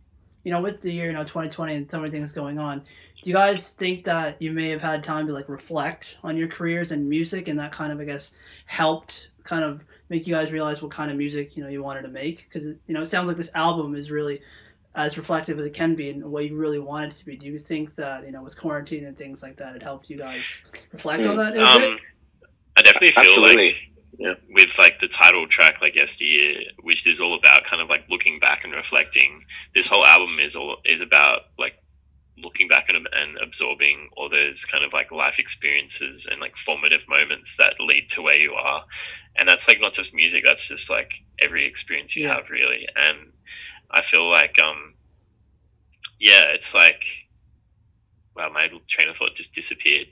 you 0.44 0.52
know, 0.52 0.60
with 0.60 0.80
the 0.80 0.92
year, 0.92 1.06
you 1.06 1.12
know, 1.12 1.22
2020 1.22 1.74
and 1.74 1.90
so 1.90 1.98
many 1.98 2.10
things 2.10 2.32
going 2.32 2.58
on, 2.58 2.80
do 2.80 3.30
you 3.30 3.34
guys 3.34 3.70
think 3.70 4.04
that 4.04 4.40
you 4.40 4.52
may 4.52 4.68
have 4.68 4.82
had 4.82 5.02
time 5.02 5.26
to 5.26 5.32
like 5.32 5.48
reflect 5.48 6.16
on 6.22 6.36
your 6.36 6.48
careers 6.48 6.92
and 6.92 7.08
music, 7.08 7.48
and 7.48 7.58
that 7.58 7.72
kind 7.72 7.92
of, 7.92 7.98
I 7.98 8.04
guess, 8.04 8.32
helped 8.66 9.30
kind 9.42 9.64
of 9.64 9.82
make 10.10 10.26
you 10.26 10.34
guys 10.34 10.52
realize 10.52 10.82
what 10.82 10.90
kind 10.90 11.10
of 11.10 11.16
music 11.16 11.56
you 11.56 11.62
know 11.62 11.70
you 11.70 11.82
wanted 11.82 12.02
to 12.02 12.08
make? 12.08 12.46
Because 12.48 12.66
you 12.66 12.78
know, 12.88 13.00
it 13.00 13.06
sounds 13.06 13.26
like 13.26 13.38
this 13.38 13.50
album 13.54 13.96
is 13.96 14.10
really 14.10 14.42
as 14.94 15.16
reflective 15.18 15.58
as 15.58 15.66
it 15.66 15.74
can 15.74 15.94
be 15.94 16.10
and 16.10 16.22
what 16.24 16.48
you 16.48 16.56
really 16.56 16.78
want 16.78 17.12
it 17.12 17.16
to 17.16 17.24
be. 17.24 17.36
Do 17.36 17.46
you 17.46 17.58
think 17.58 17.94
that 17.96 18.24
you 18.24 18.32
know, 18.32 18.42
with 18.42 18.58
quarantine 18.58 19.06
and 19.06 19.16
things 19.16 19.42
like 19.42 19.56
that, 19.56 19.74
it 19.74 19.82
helped 19.82 20.10
you 20.10 20.18
guys 20.18 20.42
reflect 20.92 21.24
on 21.24 21.36
that? 21.36 21.56
a? 21.56 21.64
Um, 21.64 21.98
I 22.76 22.82
definitely 22.82 23.12
feel 23.12 23.40
like 23.40 23.74
Absolutely. 24.20 24.54
with 24.54 24.78
like 24.78 24.98
the 25.00 25.08
title 25.08 25.46
track 25.48 25.80
like 25.80 25.94
yesteryear 25.96 26.60
which 26.82 27.06
is 27.06 27.20
all 27.20 27.34
about 27.34 27.64
kind 27.64 27.82
of 27.82 27.88
like 27.88 28.04
looking 28.08 28.38
back 28.38 28.64
and 28.64 28.72
reflecting 28.72 29.42
this 29.74 29.86
whole 29.86 30.04
album 30.06 30.38
is 30.38 30.56
all 30.56 30.78
is 30.84 31.00
about 31.00 31.42
like 31.58 31.74
looking 32.36 32.66
back 32.66 32.88
and, 32.88 32.96
and 33.12 33.38
absorbing 33.38 34.08
all 34.16 34.28
those 34.28 34.64
kind 34.64 34.84
of 34.84 34.92
like 34.92 35.12
life 35.12 35.38
experiences 35.38 36.26
and 36.30 36.40
like 36.40 36.56
formative 36.56 37.04
moments 37.08 37.56
that 37.56 37.74
lead 37.80 38.10
to 38.10 38.22
where 38.22 38.36
you 38.36 38.52
are 38.54 38.84
and 39.36 39.48
that's 39.48 39.68
like 39.68 39.80
not 39.80 39.92
just 39.92 40.14
music 40.14 40.42
that's 40.44 40.66
just 40.68 40.90
like 40.90 41.22
every 41.40 41.64
experience 41.66 42.16
you 42.16 42.24
Yeah. 42.24 42.34
have 42.36 42.50
really 42.50 42.88
and 42.96 43.18
i 43.90 44.00
feel 44.02 44.28
like 44.28 44.58
um 44.58 44.94
yeah 46.18 46.46
it's 46.54 46.74
like 46.74 47.04
wow 48.36 48.50
my 48.52 48.68
train 48.88 49.08
of 49.08 49.16
thought 49.16 49.34
just 49.36 49.54
disappeared 49.54 50.06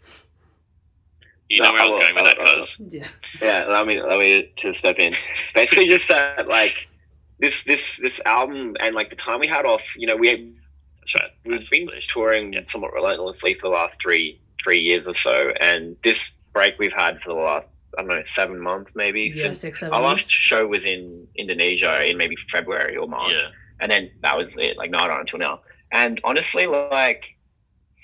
you 1.52 1.60
No, 1.62 1.66
know 1.68 1.72
where 1.74 1.82
i 1.82 1.84
I 1.84 1.86
was 1.90 1.94
going 2.02 2.14
with 2.16 2.24
I 2.24 2.28
that 2.28 2.38
will- 2.38 2.46
I 2.46 2.54
will. 2.54 2.60
cuz 2.62 2.80
yeah, 2.98 3.08
Yeah, 3.48 3.68
allow 3.68 3.84
me 3.84 3.94
allow 3.98 4.18
me 4.18 4.30
to 4.62 4.72
step 4.82 4.98
in. 4.98 5.12
Basically, 5.54 5.86
just 5.96 6.08
that 6.08 6.48
like 6.48 6.76
this 7.44 7.56
this 7.70 7.84
this 8.04 8.20
album 8.24 8.76
and 8.80 8.94
like 8.94 9.10
the 9.10 9.16
time 9.26 9.38
we 9.40 9.48
had 9.56 9.64
off. 9.72 9.84
You 9.96 10.06
know, 10.08 10.16
we 10.16 10.28
that's 11.00 11.14
right 11.18 11.30
we've 11.44 11.54
That's 11.54 11.68
been 11.68 11.82
English. 11.82 12.06
touring 12.14 12.52
Yeah. 12.52 12.64
somewhat 12.72 12.92
relentlessly 13.00 13.52
for 13.54 13.64
the 13.68 13.74
last 13.80 13.94
three 14.02 14.40
three 14.64 14.80
years 14.88 15.04
or 15.12 15.14
so, 15.26 15.36
and 15.68 15.96
this 16.04 16.20
break 16.56 16.74
we've 16.78 16.92
had 17.04 17.20
for 17.22 17.30
the 17.34 17.40
last 17.50 17.66
I 17.98 18.02
don't 18.02 18.08
know 18.08 18.22
seven 18.40 18.58
months 18.70 18.92
maybe. 18.94 19.22
yeah, 19.34 19.42
Since 19.44 19.58
six, 19.66 19.80
seven. 19.80 19.92
our 19.94 20.00
months. 20.02 20.22
last 20.24 20.30
show 20.50 20.62
was 20.66 20.84
in 20.94 21.02
Indonesia 21.42 21.92
in 22.08 22.16
maybe 22.16 22.36
February 22.56 22.96
or 22.96 23.06
March. 23.08 23.32
yeah 23.38 23.48
and 23.80 23.90
then 23.92 24.02
that 24.24 24.34
was 24.40 24.48
it 24.66 24.76
like 24.80 24.90
not 24.98 25.10
on 25.10 25.20
until 25.24 25.40
now 25.48 25.60
and 25.90 26.20
honestly 26.24 26.64
like 27.00 27.22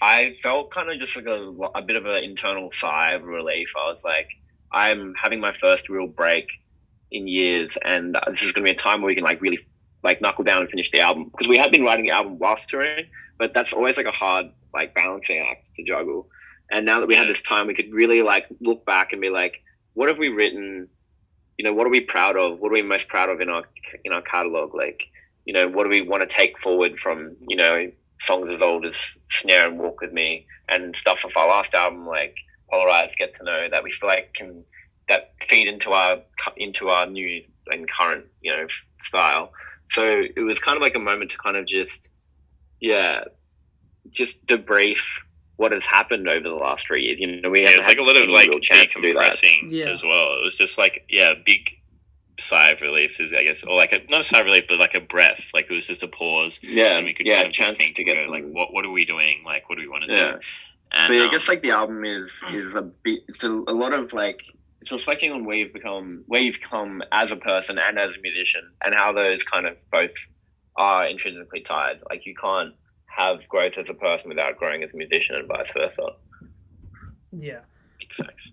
i 0.00 0.36
felt 0.42 0.70
kind 0.70 0.90
of 0.90 0.98
just 0.98 1.16
like 1.16 1.26
a, 1.26 1.52
a 1.74 1.82
bit 1.82 1.96
of 1.96 2.06
an 2.06 2.22
internal 2.24 2.70
sigh 2.72 3.12
of 3.12 3.24
relief. 3.24 3.72
I 3.76 3.90
was 3.90 4.02
like 4.04 4.28
i'm 4.72 5.14
having 5.14 5.40
my 5.40 5.52
first 5.52 5.88
real 5.88 6.06
break 6.06 6.46
in 7.10 7.26
years 7.26 7.76
and 7.82 8.16
uh, 8.16 8.20
this 8.30 8.42
is 8.42 8.52
going 8.52 8.64
to 8.66 8.70
be 8.70 8.70
a 8.70 8.74
time 8.74 9.00
where 9.00 9.08
we 9.08 9.14
can 9.14 9.24
like 9.24 9.40
really 9.40 9.58
like 10.04 10.20
knuckle 10.20 10.44
down 10.44 10.60
and 10.60 10.70
finish 10.70 10.90
the 10.90 11.00
album. 11.00 11.24
Because 11.24 11.48
we 11.48 11.56
had 11.56 11.72
been 11.72 11.82
writing 11.82 12.04
the 12.04 12.12
album 12.12 12.38
whilst 12.38 12.68
touring 12.68 13.06
but 13.38 13.54
that's 13.54 13.72
always 13.72 13.96
like 13.96 14.06
a 14.06 14.12
hard 14.12 14.46
like 14.74 14.94
balancing 14.94 15.38
act 15.38 15.74
to 15.76 15.82
juggle. 15.82 16.28
And 16.70 16.84
now 16.84 17.00
that 17.00 17.06
we 17.06 17.14
had 17.14 17.26
mm. 17.26 17.32
this 17.32 17.42
time 17.42 17.66
we 17.66 17.74
could 17.74 17.92
really 17.92 18.22
like 18.22 18.46
look 18.60 18.84
back 18.84 19.12
and 19.12 19.20
be 19.20 19.30
like 19.30 19.62
what 19.94 20.08
have 20.08 20.18
we 20.18 20.28
written? 20.28 20.88
You 21.56 21.64
know 21.64 21.72
what 21.72 21.86
are 21.86 21.90
we 21.90 22.00
proud 22.00 22.36
of? 22.36 22.60
What 22.60 22.70
are 22.70 22.74
we 22.74 22.82
most 22.82 23.08
proud 23.08 23.30
of 23.30 23.40
in 23.40 23.48
our 23.48 23.64
in 24.04 24.12
our 24.12 24.22
catalog? 24.22 24.74
Like 24.74 25.02
you 25.48 25.54
know, 25.54 25.66
what 25.66 25.84
do 25.84 25.88
we 25.88 26.02
want 26.02 26.28
to 26.28 26.36
take 26.36 26.58
forward 26.58 26.98
from, 27.00 27.34
you 27.48 27.56
know, 27.56 27.90
songs 28.20 28.48
as 28.52 28.60
old 28.60 28.84
as 28.86 29.18
Snare 29.30 29.68
and 29.68 29.78
Walk 29.78 30.00
With 30.00 30.12
Me 30.12 30.46
and 30.68 30.96
stuff 30.96 31.24
off 31.24 31.36
our 31.36 31.48
last 31.48 31.74
album, 31.74 32.06
like 32.06 32.34
Polarize, 32.72 33.16
Get 33.16 33.34
to 33.36 33.44
Know, 33.44 33.68
that 33.70 33.82
we 33.82 33.92
feel 33.92 34.08
like 34.08 34.34
can, 34.34 34.64
that 35.08 35.34
feed 35.48 35.68
into 35.68 35.92
our, 35.92 36.18
into 36.56 36.88
our 36.88 37.06
new 37.06 37.42
and 37.68 37.88
current, 37.90 38.26
you 38.40 38.52
know, 38.52 38.66
style. 39.02 39.52
So 39.90 40.22
it 40.36 40.40
was 40.40 40.58
kind 40.58 40.76
of 40.76 40.82
like 40.82 40.94
a 40.94 40.98
moment 41.00 41.30
to 41.32 41.38
kind 41.38 41.56
of 41.56 41.66
just, 41.66 42.08
yeah, 42.80 43.24
just 44.10 44.44
debrief 44.46 45.00
what 45.56 45.72
has 45.72 45.84
happened 45.84 46.28
over 46.28 46.48
the 46.48 46.54
last 46.54 46.86
three 46.86 47.02
years. 47.04 47.18
You 47.18 47.40
know, 47.40 47.50
we 47.50 47.60
yeah, 47.62 47.70
haven't 47.70 47.78
it's 47.80 47.88
like 47.88 47.96
a 47.98 48.00
had 48.00 48.06
lot 48.06 48.16
of 48.16 48.30
like 48.30 48.50
chance 48.62 48.92
to 48.94 49.00
do 49.02 49.12
that. 49.14 49.32
decompressing 49.32 49.70
Yeah. 49.70 49.86
as 49.88 50.02
well. 50.02 50.38
It 50.38 50.44
was 50.44 50.56
just 50.56 50.78
like 50.78 51.04
yeah, 51.08 51.34
big 51.44 51.77
sigh 52.38 52.70
of 52.70 52.80
relief 52.80 53.20
is 53.20 53.32
I 53.32 53.42
guess, 53.44 53.64
or 53.64 53.76
like 53.76 53.92
a 53.92 53.98
not 54.10 54.20
a 54.20 54.22
sigh 54.22 54.40
of 54.40 54.46
relief, 54.46 54.64
but 54.68 54.78
like 54.78 54.94
a 54.94 55.00
breath. 55.00 55.50
Like 55.54 55.70
it 55.70 55.74
was 55.74 55.86
just 55.86 56.02
a 56.02 56.08
pause, 56.08 56.60
Yeah, 56.62 56.96
and 56.96 57.04
we 57.06 57.14
could 57.14 57.26
yeah, 57.26 57.36
kind 57.38 57.46
of 57.48 57.52
just 57.52 57.76
think 57.76 57.96
to 57.96 58.04
get 58.04 58.14
go, 58.16 58.24
to 58.26 58.30
like 58.30 58.44
what 58.44 58.72
what 58.72 58.84
are 58.84 58.90
we 58.90 59.04
doing? 59.04 59.42
Like 59.44 59.68
what 59.68 59.76
do 59.76 59.82
we 59.82 59.88
want 59.88 60.04
to 60.04 60.12
Yeah. 60.12 60.32
do? 60.32 60.38
And 60.90 61.10
but 61.10 61.14
yeah, 61.14 61.22
I 61.22 61.24
um, 61.26 61.30
guess 61.32 61.48
like 61.48 61.62
the 61.62 61.70
album 61.72 62.04
is 62.04 62.32
is 62.52 62.74
a 62.74 62.82
bit 62.82 63.20
it's 63.28 63.42
a, 63.44 63.50
a 63.50 63.74
lot 63.74 63.92
of 63.92 64.12
like 64.12 64.42
it's 64.80 64.90
reflecting 64.92 65.32
on 65.32 65.44
where 65.44 65.56
you've 65.56 65.72
become 65.72 66.22
where 66.26 66.40
you've 66.40 66.60
come 66.60 67.02
as 67.12 67.30
a 67.32 67.36
person 67.36 67.78
and 67.78 67.98
as 67.98 68.10
a 68.16 68.22
musician 68.22 68.62
and 68.84 68.94
how 68.94 69.12
those 69.12 69.42
kind 69.42 69.66
of 69.66 69.76
both 69.90 70.12
are 70.76 71.06
intrinsically 71.06 71.60
tied. 71.60 71.96
Like 72.08 72.24
you 72.24 72.34
can't 72.40 72.74
have 73.06 73.46
growth 73.48 73.76
as 73.78 73.88
a 73.90 73.94
person 73.94 74.28
without 74.28 74.56
growing 74.58 74.82
as 74.84 74.90
a 74.94 74.96
musician 74.96 75.34
and 75.34 75.48
vice 75.48 75.66
versa. 75.76 76.10
yeah. 77.32 77.60
big 77.98 78.12
facts. 78.12 78.52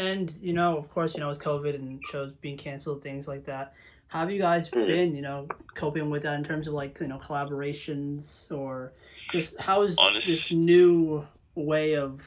And 0.00 0.32
you 0.40 0.54
know, 0.54 0.78
of 0.78 0.88
course, 0.88 1.14
you 1.14 1.20
know, 1.20 1.28
with 1.28 1.40
COVID 1.40 1.74
and 1.74 2.00
shows 2.10 2.32
being 2.40 2.56
canceled, 2.56 3.02
things 3.02 3.28
like 3.28 3.44
that. 3.44 3.74
How 4.08 4.20
have 4.20 4.30
you 4.32 4.40
guys 4.40 4.68
Hmm. 4.68 4.86
been, 4.86 5.14
you 5.14 5.22
know, 5.22 5.46
coping 5.74 6.08
with 6.08 6.22
that 6.22 6.38
in 6.38 6.44
terms 6.44 6.66
of 6.66 6.74
like 6.74 6.98
you 7.00 7.06
know 7.06 7.18
collaborations 7.18 8.50
or 8.50 8.92
just 9.28 9.58
how 9.60 9.82
is 9.82 9.96
Honest- 9.98 10.26
this 10.26 10.52
new 10.52 11.26
way 11.54 11.96
of 11.96 12.22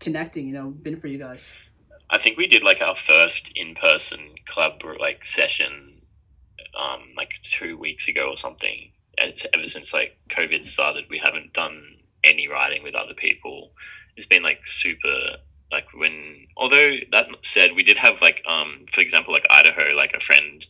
connecting, 0.00 0.48
you 0.48 0.54
know, 0.54 0.70
been 0.70 0.98
for 0.98 1.08
you 1.08 1.18
guys? 1.18 1.48
I 2.10 2.16
think 2.16 2.38
we 2.38 2.46
did 2.46 2.62
like 2.62 2.80
our 2.80 2.96
first 2.96 3.52
in 3.54 3.74
person 3.74 4.20
club 4.46 4.82
like 4.98 5.22
session, 5.24 6.00
um, 6.74 7.02
like 7.14 7.34
two 7.42 7.76
weeks 7.76 8.08
ago 8.08 8.30
or 8.30 8.36
something. 8.38 8.90
And 9.18 9.30
it's, 9.30 9.46
ever 9.52 9.68
since 9.68 9.92
like 9.92 10.16
COVID 10.30 10.64
started, 10.64 11.04
we 11.10 11.18
haven't 11.18 11.52
done 11.52 11.96
any 12.24 12.48
writing 12.48 12.82
with 12.82 12.94
other 12.94 13.14
people. 13.14 13.72
It's 14.16 14.26
been 14.26 14.42
like 14.42 14.66
super 14.66 15.36
like 15.70 15.86
when 15.94 16.46
although 16.56 16.92
that 17.12 17.28
said 17.42 17.74
we 17.74 17.82
did 17.82 17.98
have 17.98 18.20
like 18.20 18.42
um 18.46 18.86
for 18.92 19.00
example 19.00 19.32
like 19.32 19.46
Idaho 19.50 19.94
like 19.94 20.14
a 20.14 20.20
friend 20.20 20.66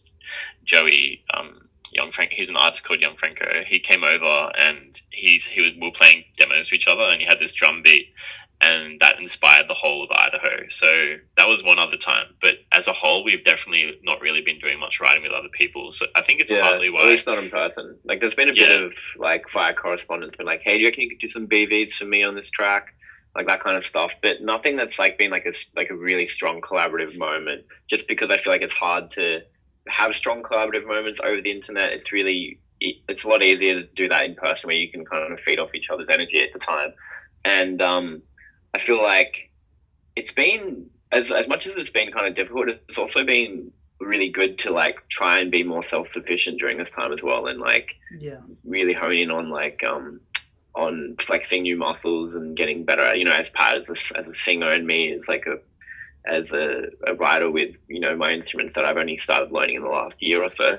Joey 0.64 1.24
um 1.32 1.68
Young 1.92 2.10
Frank 2.10 2.32
he's 2.32 2.48
an 2.48 2.56
artist 2.56 2.84
called 2.84 3.00
Young 3.00 3.16
Franco 3.16 3.62
he 3.66 3.78
came 3.78 4.04
over 4.04 4.52
and 4.58 5.00
he's 5.10 5.46
he 5.46 5.60
was 5.60 5.72
we 5.74 5.86
were 5.86 5.92
playing 5.92 6.24
demos 6.36 6.68
to 6.68 6.74
each 6.74 6.88
other 6.88 7.02
and 7.02 7.20
he 7.20 7.26
had 7.26 7.38
this 7.38 7.52
drum 7.52 7.82
beat 7.82 8.12
and 8.60 8.98
that 9.00 9.18
inspired 9.18 9.68
the 9.68 9.74
whole 9.74 10.02
of 10.02 10.10
Idaho. 10.10 10.68
So 10.68 11.16
that 11.36 11.46
was 11.46 11.62
one 11.62 11.78
other 11.78 11.96
time. 11.96 12.26
But 12.40 12.54
as 12.72 12.88
a 12.88 12.92
whole, 12.92 13.22
we've 13.22 13.44
definitely 13.44 14.00
not 14.02 14.20
really 14.20 14.42
been 14.42 14.58
doing 14.58 14.80
much 14.80 15.00
writing 15.00 15.22
with 15.22 15.32
other 15.32 15.48
people. 15.52 15.92
So 15.92 16.06
I 16.16 16.22
think 16.22 16.40
it's 16.40 16.50
partly 16.50 16.90
why 16.90 17.02
at 17.02 17.06
least 17.06 17.26
not 17.26 17.38
in 17.38 17.50
person. 17.50 17.96
Like 18.04 18.20
there's 18.20 18.34
been 18.34 18.48
a 18.48 18.54
bit 18.54 18.82
of 18.82 18.92
like 19.16 19.44
via 19.52 19.74
correspondence, 19.74 20.34
been 20.36 20.46
like, 20.46 20.62
hey, 20.62 20.74
do 20.74 20.80
you 20.80 20.88
reckon 20.88 21.04
you 21.04 21.10
could 21.10 21.20
do 21.20 21.30
some 21.30 21.46
BVs 21.46 21.94
for 21.94 22.04
me 22.04 22.24
on 22.24 22.34
this 22.34 22.50
track? 22.50 22.94
Like 23.34 23.46
that 23.46 23.60
kind 23.62 23.76
of 23.76 23.84
stuff, 23.84 24.12
but 24.22 24.40
nothing 24.40 24.76
that's 24.76 24.98
like 24.98 25.16
been 25.18 25.30
like 25.30 25.46
a 25.46 25.52
like 25.76 25.90
a 25.90 25.96
really 25.96 26.26
strong 26.26 26.60
collaborative 26.60 27.16
moment. 27.16 27.64
Just 27.88 28.08
because 28.08 28.30
I 28.30 28.38
feel 28.38 28.52
like 28.52 28.62
it's 28.62 28.72
hard 28.74 29.10
to 29.12 29.40
have 29.88 30.14
strong 30.14 30.42
collaborative 30.42 30.86
moments 30.86 31.20
over 31.22 31.40
the 31.40 31.50
internet. 31.52 31.92
It's 31.92 32.12
really 32.12 32.60
it's 32.80 33.24
a 33.24 33.28
lot 33.28 33.42
easier 33.42 33.74
to 33.82 33.86
do 33.94 34.08
that 34.08 34.24
in 34.24 34.34
person 34.34 34.68
where 34.68 34.76
you 34.76 34.90
can 34.90 35.04
kind 35.04 35.32
of 35.32 35.40
feed 35.40 35.58
off 35.58 35.74
each 35.74 35.88
other's 35.92 36.08
energy 36.10 36.40
at 36.40 36.52
the 36.52 36.58
time. 36.58 36.92
And 37.44 37.80
um, 37.82 38.22
I 38.74 38.78
feel 38.78 39.02
like 39.02 39.32
it's 40.16 40.32
been 40.32 40.90
as 41.12 41.30
as 41.30 41.48
much 41.48 41.66
as 41.66 41.74
it's 41.76 41.90
been 41.90 42.12
kind 42.12 42.26
of 42.26 42.34
difficult. 42.34 42.68
It's 42.88 42.98
also 42.98 43.24
been 43.24 43.70
really 44.00 44.30
good 44.30 44.58
to 44.60 44.70
like 44.70 44.96
try 45.10 45.38
and 45.40 45.50
be 45.50 45.62
more 45.62 45.82
self 45.82 46.08
sufficient 46.12 46.58
during 46.60 46.78
this 46.78 46.90
time 46.90 47.12
as 47.12 47.22
well, 47.22 47.46
and 47.46 47.60
like 47.60 47.94
Yeah. 48.20 48.40
really 48.64 48.94
hone 48.94 49.16
in 49.16 49.30
on 49.30 49.48
like 49.50 49.82
um 49.84 50.20
on 50.78 51.16
flexing 51.20 51.62
new 51.62 51.76
muscles 51.76 52.34
and 52.34 52.56
getting 52.56 52.84
better. 52.84 53.14
You 53.14 53.24
know, 53.24 53.32
as 53.32 53.48
Pat 53.52 53.78
as 53.78 53.84
a, 53.88 54.18
as 54.18 54.28
a 54.28 54.34
singer 54.34 54.70
and 54.70 54.86
me 54.86 55.12
as 55.12 55.26
like 55.28 55.44
a 55.46 55.58
as 56.26 56.50
a, 56.52 56.84
a 57.06 57.14
writer 57.14 57.50
with 57.50 57.74
you 57.88 58.00
know 58.00 58.16
my 58.16 58.32
instruments 58.32 58.74
that 58.76 58.84
I've 58.84 58.96
only 58.96 59.18
started 59.18 59.52
learning 59.52 59.76
in 59.76 59.82
the 59.82 59.88
last 59.88 60.22
year 60.22 60.42
or 60.42 60.50
so. 60.54 60.78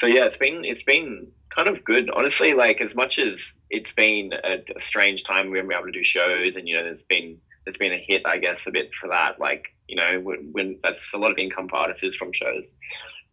So 0.00 0.06
yeah, 0.06 0.24
it's 0.24 0.36
been 0.36 0.64
it's 0.64 0.82
been 0.82 1.28
kind 1.54 1.68
of 1.68 1.84
good, 1.84 2.10
honestly. 2.10 2.52
Like 2.52 2.80
as 2.80 2.94
much 2.94 3.18
as 3.18 3.40
it's 3.70 3.92
been 3.92 4.32
a, 4.32 4.58
a 4.76 4.80
strange 4.80 5.24
time, 5.24 5.50
we 5.50 5.58
haven't 5.58 5.68
been 5.68 5.78
able 5.78 5.86
to 5.86 5.92
do 5.92 6.04
shows, 6.04 6.54
and 6.56 6.66
you 6.66 6.76
know, 6.76 6.82
there's 6.82 7.02
been 7.08 7.38
it's 7.66 7.78
been 7.78 7.92
a 7.92 8.04
hit, 8.04 8.22
I 8.26 8.38
guess, 8.38 8.66
a 8.66 8.70
bit 8.72 8.90
for 9.00 9.08
that. 9.08 9.38
Like 9.38 9.66
you 9.86 9.96
know, 9.96 10.20
when, 10.20 10.50
when 10.52 10.78
that's 10.82 11.02
a 11.14 11.18
lot 11.18 11.30
of 11.30 11.38
income 11.38 11.68
for 11.68 11.76
artists 11.76 12.16
from 12.16 12.32
shows, 12.32 12.66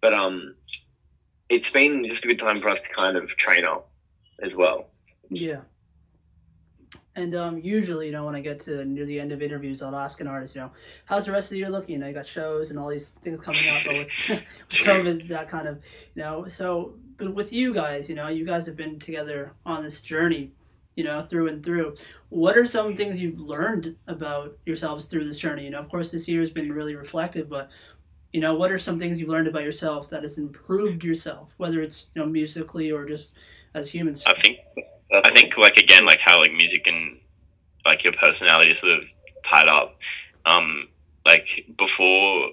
but 0.01 0.13
um, 0.13 0.55
it's 1.49 1.69
been 1.69 2.05
just 2.07 2.23
a 2.23 2.27
good 2.27 2.39
time 2.39 2.61
for 2.61 2.69
us 2.69 2.81
to 2.81 2.89
kind 2.89 3.17
of 3.17 3.27
train 3.29 3.65
up 3.65 3.89
as 4.43 4.53
well. 4.53 4.87
Yeah. 5.29 5.61
And 7.17 7.33
um, 7.33 7.59
usually, 7.59 8.07
you 8.07 8.11
know, 8.11 8.25
when 8.25 8.35
I 8.35 8.41
get 8.41 8.59
to 8.61 8.83
near 8.83 9.05
the 9.05 9.19
end 9.19 9.31
of 9.31 9.41
interviews, 9.41 9.81
I'll 9.81 9.95
ask 9.95 10.19
an 10.19 10.27
artist, 10.27 10.53
you 10.53 10.61
know, 10.61 10.71
how's 11.05 11.25
the 11.25 11.31
rest 11.31 11.45
of 11.45 11.51
the 11.51 11.59
year 11.59 11.69
looking? 11.69 12.01
You 12.01 12.13
got 12.13 12.27
shows 12.27 12.71
and 12.71 12.79
all 12.79 12.89
these 12.89 13.07
things 13.07 13.39
coming 13.39 13.69
up, 13.69 13.83
but 13.85 13.95
with, 13.95 14.09
with 14.29 14.79
COVID, 14.79 15.29
that 15.29 15.47
kind 15.47 15.67
of, 15.67 15.79
you 16.13 16.23
know. 16.23 16.47
So, 16.47 16.95
but 17.17 17.33
with 17.33 17.53
you 17.53 17.73
guys, 17.73 18.09
you 18.09 18.15
know, 18.15 18.27
you 18.27 18.45
guys 18.45 18.65
have 18.65 18.75
been 18.75 18.99
together 18.99 19.53
on 19.65 19.81
this 19.81 20.01
journey, 20.01 20.51
you 20.95 21.05
know, 21.05 21.21
through 21.21 21.47
and 21.47 21.63
through. 21.63 21.95
What 22.29 22.57
are 22.57 22.67
some 22.67 22.97
things 22.97 23.21
you've 23.21 23.39
learned 23.39 23.95
about 24.07 24.57
yourselves 24.65 25.05
through 25.05 25.25
this 25.25 25.39
journey? 25.39 25.63
You 25.63 25.69
know, 25.69 25.79
of 25.79 25.87
course, 25.87 26.11
this 26.11 26.27
year 26.27 26.41
has 26.41 26.51
been 26.51 26.73
really 26.73 26.95
reflective, 26.95 27.49
but 27.49 27.69
you 28.33 28.41
know, 28.41 28.53
what 28.53 28.69
are 28.69 28.79
some 28.79 28.99
things 28.99 29.17
you've 29.17 29.29
learned 29.29 29.47
about 29.47 29.63
yourself 29.63 30.09
that 30.09 30.23
has 30.23 30.37
improved 30.37 31.05
yourself, 31.05 31.53
whether 31.55 31.81
it's 31.81 32.07
you 32.13 32.21
know 32.21 32.27
musically 32.27 32.91
or 32.91 33.05
just 33.05 33.31
as 33.75 33.93
humans? 33.93 34.23
I 34.25 34.33
think 34.33 34.57
I 35.13 35.29
think 35.29 35.57
like 35.57 35.77
again 35.77 36.05
like 36.05 36.19
how 36.19 36.39
like 36.39 36.51
music 36.51 36.87
and 36.87 37.19
like 37.85 38.03
your 38.03 38.13
personality 38.13 38.71
is 38.71 38.79
sort 38.79 38.99
of 38.99 39.09
tied 39.43 39.67
up. 39.67 39.99
Um, 40.45 40.87
like 41.25 41.65
before 41.77 42.51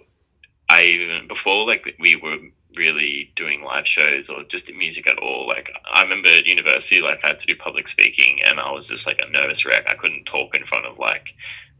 I 0.68 0.82
even 0.82 1.28
before 1.28 1.66
like 1.66 1.94
we 1.98 2.16
were 2.16 2.38
really 2.76 3.30
doing 3.36 3.62
live 3.62 3.86
shows 3.86 4.30
or 4.30 4.44
just 4.44 4.72
music 4.74 5.06
at 5.06 5.18
all. 5.18 5.46
Like 5.46 5.70
I 5.90 6.02
remember 6.02 6.28
at 6.28 6.46
university, 6.46 7.00
like 7.00 7.20
I 7.24 7.28
had 7.28 7.38
to 7.38 7.46
do 7.46 7.56
public 7.56 7.88
speaking, 7.88 8.40
and 8.44 8.58
I 8.58 8.70
was 8.72 8.88
just 8.88 9.06
like 9.06 9.20
a 9.20 9.30
nervous 9.30 9.64
wreck. 9.64 9.86
I 9.88 9.94
couldn't 9.94 10.24
talk 10.24 10.54
in 10.54 10.64
front 10.64 10.86
of 10.86 10.98
like 10.98 11.34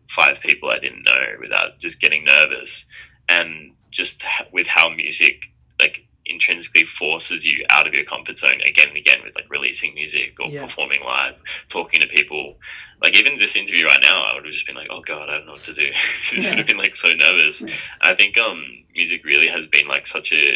five 0.08 0.40
people 0.40 0.70
I 0.70 0.78
didn't 0.78 1.04
know 1.04 1.24
without 1.40 1.78
just 1.78 2.00
getting 2.00 2.24
nervous. 2.24 2.86
And 3.28 3.72
just 3.90 4.24
with 4.52 4.66
how 4.66 4.88
music 4.90 5.44
like 5.78 6.06
intrinsically 6.26 6.84
forces 6.84 7.44
you 7.44 7.64
out 7.70 7.86
of 7.86 7.94
your 7.94 8.04
comfort 8.04 8.38
zone 8.38 8.60
again 8.64 8.88
and 8.88 8.96
again 8.96 9.18
with 9.24 9.34
like 9.34 9.46
releasing 9.50 9.94
music 9.94 10.36
or 10.40 10.48
Yeah. 10.48 10.62
performing 10.66 11.02
live, 11.02 11.36
talking 11.68 12.00
to 12.00 12.06
people. 12.06 12.58
Like 13.02 13.14
even 13.16 13.38
this 13.38 13.56
interview 13.56 13.86
right 13.86 14.00
now, 14.00 14.22
I 14.22 14.34
would 14.34 14.44
have 14.44 14.52
just 14.52 14.66
been 14.66 14.76
like, 14.76 14.88
"Oh 14.90 15.00
God, 15.00 15.28
I 15.28 15.38
don't 15.38 15.46
know 15.46 15.52
what 15.52 15.64
to 15.64 15.74
do." 15.74 15.90
just 16.30 16.48
would 16.48 16.58
have 16.58 16.66
been 16.66 16.76
like 16.78 16.94
so 16.94 17.12
nervous. 17.14 17.62
Yeah. 17.62 17.74
I 18.00 18.14
think 18.14 18.38
um 18.38 18.64
music 18.94 19.24
really 19.24 19.48
has 19.48 19.66
been 19.66 19.88
like 19.88 20.06
such 20.06 20.32
a 20.32 20.52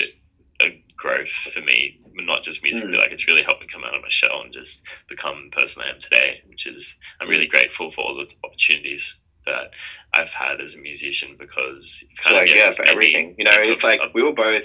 a 0.61 0.83
growth 0.97 1.29
for 1.29 1.61
me, 1.61 2.01
not 2.15 2.43
just 2.43 2.63
musically. 2.63 2.95
Mm. 2.95 2.99
Like 2.99 3.11
it's 3.13 3.27
really 3.27 3.43
helped 3.43 3.61
me 3.61 3.67
come 3.67 3.85
out 3.85 3.95
of 3.95 4.03
my 4.03 4.09
shell 4.09 4.41
and 4.43 4.53
just 4.53 4.87
become 5.09 5.51
the 5.51 5.57
person 5.57 5.83
I 5.83 5.91
am 5.91 6.01
today. 6.01 6.43
Which 6.47 6.67
is 6.67 6.97
I'm 7.21 7.29
really 7.29 7.47
grateful 7.47 7.91
for 7.91 8.03
all 8.03 8.15
the 8.15 8.29
opportunities 8.45 9.19
that 9.45 9.71
I've 10.13 10.33
had 10.33 10.61
as 10.61 10.75
a 10.75 10.79
musician 10.79 11.37
because 11.39 12.05
it's 12.11 12.21
kind 12.21 12.37
like 12.37 12.51
of 12.51 12.57
yeah, 12.57 12.71
for 12.71 12.85
everything. 12.85 13.35
You 13.39 13.45
know, 13.45 13.53
it's 13.55 13.83
like 13.85 14.01
we 14.15 14.23
were 14.23 14.33
both 14.33 14.65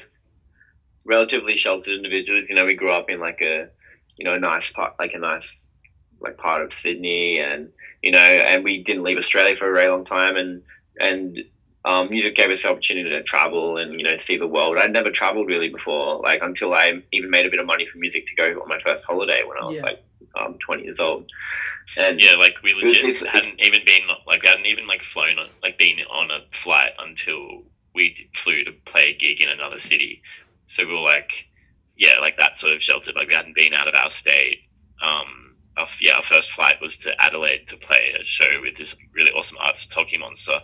relatively 1.05 1.57
sheltered 1.57 1.93
individuals. 1.95 2.49
You 2.49 2.55
know, 2.55 2.65
we 2.65 2.75
grew 2.75 2.91
up 2.91 3.09
in 3.09 3.19
like 3.19 3.41
a 3.41 3.67
you 4.17 4.25
know 4.25 4.37
nice 4.37 4.69
part, 4.71 4.93
like 4.99 5.13
a 5.13 5.19
nice 5.19 5.61
like 6.19 6.37
part 6.37 6.61
of 6.61 6.73
Sydney, 6.73 7.39
and 7.39 7.69
you 8.01 8.11
know, 8.11 8.19
and 8.19 8.63
we 8.63 8.83
didn't 8.83 9.03
leave 9.03 9.17
Australia 9.17 9.55
for 9.57 9.69
a 9.71 9.73
very 9.73 9.89
long 9.89 10.05
time, 10.05 10.35
and 10.35 10.61
and 10.99 11.39
um, 11.83 12.09
music 12.11 12.35
gave 12.35 12.51
us 12.51 12.61
the 12.61 12.69
opportunity 12.69 13.09
to 13.09 13.23
travel 13.23 13.77
and 13.77 13.93
you 13.99 14.03
know 14.03 14.17
see 14.17 14.37
the 14.37 14.47
world. 14.47 14.77
I'd 14.77 14.93
never 14.93 15.09
traveled 15.11 15.47
really 15.47 15.69
before, 15.69 16.19
like 16.21 16.41
until 16.43 16.73
I 16.73 17.01
even 17.11 17.29
made 17.29 17.45
a 17.45 17.49
bit 17.49 17.59
of 17.59 17.65
money 17.65 17.87
from 17.91 18.01
music 18.01 18.27
to 18.27 18.35
go 18.35 18.61
on 18.61 18.67
my 18.67 18.79
first 18.81 19.03
holiday 19.03 19.41
when 19.43 19.57
I 19.57 19.65
was 19.65 19.75
Yeah. 19.77 19.81
like 19.83 20.03
um, 20.39 20.57
20 20.65 20.83
years 20.83 20.99
old. 20.99 21.29
And 21.97 22.21
yeah, 22.21 22.35
like 22.35 22.61
we 22.63 22.73
legit 22.73 22.97
it's- 23.03 23.21
it's- 23.21 23.33
hadn't 23.33 23.59
even 23.59 23.81
been 23.85 24.03
like 24.27 24.45
hadn't 24.45 24.67
even 24.67 24.85
like 24.87 25.01
flown 25.01 25.39
on, 25.39 25.47
like 25.63 25.77
been 25.79 25.97
on 26.09 26.29
a 26.29 26.41
flight 26.53 26.91
until 26.99 27.63
we 27.95 28.29
flew 28.35 28.63
to 28.63 28.71
play 28.85 29.09
a 29.09 29.13
gig 29.17 29.41
in 29.41 29.49
another 29.49 29.79
city. 29.79 30.21
So 30.71 30.85
we 30.85 30.93
were 30.93 30.99
like, 30.99 31.47
yeah, 31.97 32.19
like 32.19 32.37
that 32.37 32.57
sort 32.57 32.73
of 32.73 32.81
sheltered. 32.81 33.15
Like 33.15 33.27
we 33.27 33.33
hadn't 33.33 33.55
been 33.55 33.73
out 33.73 33.87
of 33.87 33.93
our 33.95 34.09
state. 34.09 34.59
Um, 35.01 35.55
our, 35.77 35.87
yeah, 35.99 36.15
our 36.15 36.21
first 36.21 36.51
flight 36.51 36.75
was 36.81 36.97
to 36.99 37.21
Adelaide 37.21 37.67
to 37.69 37.77
play 37.77 38.13
a 38.19 38.23
show 38.23 38.59
with 38.61 38.75
this 38.77 38.95
really 39.13 39.31
awesome 39.31 39.57
artist, 39.59 39.91
TOKiMONSTA, 39.91 40.61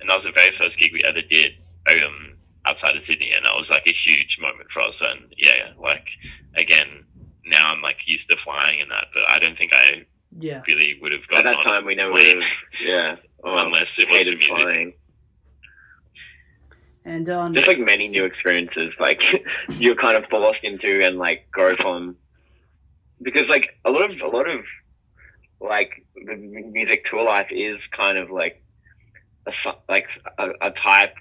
and 0.00 0.08
that 0.08 0.14
was 0.14 0.24
the 0.24 0.32
very 0.32 0.50
first 0.50 0.78
gig 0.78 0.92
we 0.92 1.02
ever 1.04 1.22
did 1.22 1.52
um, 1.88 2.34
outside 2.66 2.96
of 2.96 3.02
Sydney, 3.02 3.32
and 3.32 3.44
that 3.44 3.56
was 3.56 3.70
like 3.70 3.86
a 3.86 3.92
huge 3.92 4.38
moment 4.40 4.70
for 4.70 4.80
us. 4.82 5.00
And 5.02 5.34
yeah, 5.36 5.72
like 5.78 6.08
again, 6.56 7.04
now 7.46 7.72
I'm 7.72 7.82
like 7.82 8.06
used 8.08 8.28
to 8.30 8.36
flying 8.36 8.80
and 8.80 8.90
that, 8.90 9.06
but 9.12 9.24
I 9.28 9.38
don't 9.38 9.56
think 9.56 9.72
I 9.74 10.06
Yeah. 10.38 10.62
really 10.66 10.98
would 11.00 11.12
have 11.12 11.26
gone 11.28 11.40
at 11.40 11.44
that 11.44 11.54
on 11.56 11.60
a 11.60 11.64
time, 11.64 11.84
we 11.86 11.94
never 11.94 12.12
plane 12.12 12.36
would 12.36 12.42
have, 12.44 12.52
yeah. 12.82 13.16
Oh, 13.42 13.58
unless 13.66 13.98
it 13.98 14.08
was 14.10 14.24
for 14.28 14.36
music. 14.36 14.48
flying. 14.50 14.92
And 17.04 17.28
um, 17.28 17.52
just 17.52 17.68
like 17.68 17.78
many 17.78 18.08
new 18.08 18.24
experiences 18.24 18.98
like 18.98 19.44
you're 19.68 19.94
kind 19.94 20.16
of 20.16 20.26
forced 20.26 20.64
into 20.64 21.04
and 21.04 21.18
like 21.18 21.50
grow 21.50 21.74
from. 21.74 22.16
Because 23.20 23.48
like 23.48 23.78
a 23.84 23.90
lot 23.90 24.10
of 24.10 24.20
a 24.20 24.28
lot 24.28 24.48
of 24.48 24.64
like 25.60 26.04
the 26.14 26.36
music 26.36 27.04
tour 27.04 27.24
life 27.24 27.52
is 27.52 27.86
kind 27.88 28.18
of 28.18 28.30
like 28.30 28.62
a 29.46 29.52
like 29.88 30.08
a, 30.38 30.48
a 30.62 30.70
type 30.70 31.14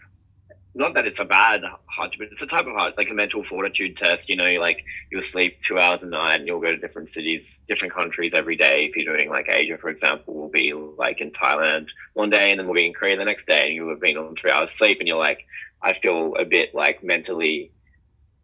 not 0.76 0.96
that 0.96 1.06
it's 1.06 1.20
a 1.20 1.26
bad 1.26 1.62
hardship 1.86 2.20
but 2.20 2.30
it's 2.32 2.42
a 2.42 2.48
type 2.48 2.66
of 2.66 2.74
hard 2.74 2.94
like 2.98 3.10
a 3.10 3.14
mental 3.14 3.44
fortitude 3.44 3.96
test 3.96 4.28
you 4.30 4.36
know 4.36 4.52
like 4.60 4.84
you'll 5.12 5.22
sleep 5.22 5.60
two 5.62 5.78
hours 5.78 6.00
a 6.02 6.06
night 6.06 6.36
and 6.36 6.48
you'll 6.48 6.60
go 6.60 6.72
to 6.72 6.78
different 6.78 7.12
cities 7.12 7.56
different 7.68 7.94
countries 7.94 8.34
every 8.34 8.56
day 8.56 8.86
if 8.86 8.96
you're 8.96 9.16
doing 9.16 9.30
like 9.30 9.48
asia 9.50 9.78
for 9.78 9.90
example 9.90 10.34
we'll 10.34 10.50
be 10.50 10.74
like 10.74 11.22
in 11.22 11.32
thailand 11.32 11.86
one 12.14 12.30
day 12.30 12.52
and 12.52 12.60
then 12.60 12.66
we'll 12.68 12.76
be 12.76 12.88
in 12.88 12.94
korea 12.94 13.16
the 13.16 13.26
next 13.26 13.46
day 13.46 13.68
and 13.68 13.76
you'll 13.76 13.90
have 13.90 14.02
been 14.02 14.18
on 14.18 14.36
three 14.36 14.52
hours 14.52 14.72
sleep 14.72 14.98
and 15.00 15.08
you're 15.08 15.18
like 15.18 15.46
I 15.84 16.00
feel 16.00 16.34
a 16.40 16.46
bit 16.46 16.74
like 16.74 17.04
mentally 17.04 17.72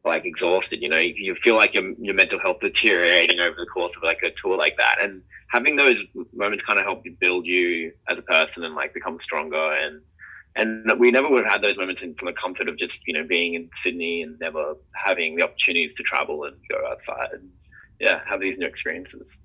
like 0.03 0.25
exhausted. 0.25 0.81
You 0.81 0.89
know, 0.89 0.97
you, 0.99 1.13
you 1.15 1.35
feel 1.35 1.55
like 1.55 1.73
your 1.73 1.91
your 1.93 2.13
mental 2.13 2.39
health 2.39 2.59
deteriorating 2.59 3.39
over 3.39 3.55
the 3.57 3.65
course 3.65 3.95
of 3.95 4.03
like 4.03 4.21
a 4.23 4.31
tour 4.31 4.57
like 4.57 4.75
that, 4.75 4.97
and 5.01 5.23
having 5.47 5.77
those 5.77 6.03
moments 6.33 6.65
kind 6.65 6.77
of 6.77 6.85
help 6.85 7.05
you 7.05 7.15
build 7.19 7.45
you 7.45 7.93
as 8.07 8.19
a 8.19 8.23
person 8.23 8.63
and 8.65 8.75
like 8.75 8.93
become 8.93 9.19
stronger. 9.19 9.73
And 9.73 10.01
and 10.55 10.91
we 10.99 11.11
never 11.11 11.29
would 11.29 11.45
have 11.45 11.53
had 11.53 11.61
those 11.61 11.77
moments 11.77 12.01
in, 12.01 12.15
from 12.15 12.27
the 12.27 12.33
comfort 12.33 12.67
of 12.67 12.77
just 12.77 13.05
you 13.07 13.13
know 13.13 13.23
being 13.23 13.53
in 13.53 13.69
Sydney 13.75 14.23
and 14.23 14.39
never 14.39 14.75
having 14.93 15.35
the 15.35 15.43
opportunities 15.43 15.95
to 15.95 16.03
travel 16.03 16.45
and 16.45 16.55
go 16.69 16.85
outside. 16.87 17.29
And, 17.33 17.49
yeah, 17.99 18.21
have 18.25 18.39
these 18.39 18.57
new 18.57 18.65
experiences. 18.65 19.37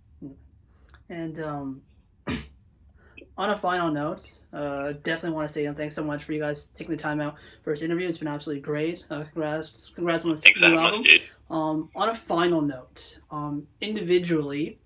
And 1.11 1.41
um, 1.41 1.83
on 3.37 3.51
a 3.51 3.59
final 3.59 3.91
note, 3.91 4.31
uh, 4.53 4.93
definitely 5.03 5.33
want 5.33 5.49
to 5.49 5.53
say 5.53 5.71
thanks 5.73 5.95
so 5.95 6.05
much 6.05 6.25
for 6.25 6.33
you 6.33 6.41
guys 6.41 6.67
taking 6.77 6.95
the 6.95 7.01
time 7.01 7.21
out 7.21 7.35
for 7.63 7.73
this 7.73 7.83
interview. 7.83 8.09
It's 8.09 8.19
been 8.19 8.29
absolutely 8.29 8.63
great. 8.63 9.05
Uh, 9.11 9.25
congrats, 9.25 9.91
congrats 9.95 10.25
on 10.25 10.31
this 10.31 10.43
Thanks 10.43 10.61
so 10.61 10.69
new 10.69 10.77
much, 10.77 10.95
album. 10.95 11.03
dude. 11.03 11.23
Um, 11.51 11.91
on 11.95 12.09
a 12.09 12.15
final 12.15 12.63
note, 12.63 13.19
um, 13.31 13.67
individually, 13.81 14.79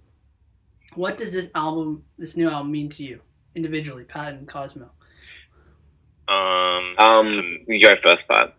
what 0.94 1.16
does 1.16 1.33
this 1.33 1.50
album, 1.54 2.04
this 2.18 2.37
new 2.37 2.48
album, 2.48 2.72
mean 2.72 2.88
to 2.90 3.04
you 3.04 3.20
individually, 3.54 4.04
Pat 4.04 4.35
and 4.35 4.48
Cosmo? 4.48 4.90
Um, 6.29 6.95
Um, 6.99 7.59
you 7.69 7.81
go 7.83 7.97
first, 8.03 8.29
Pat. 8.29 8.55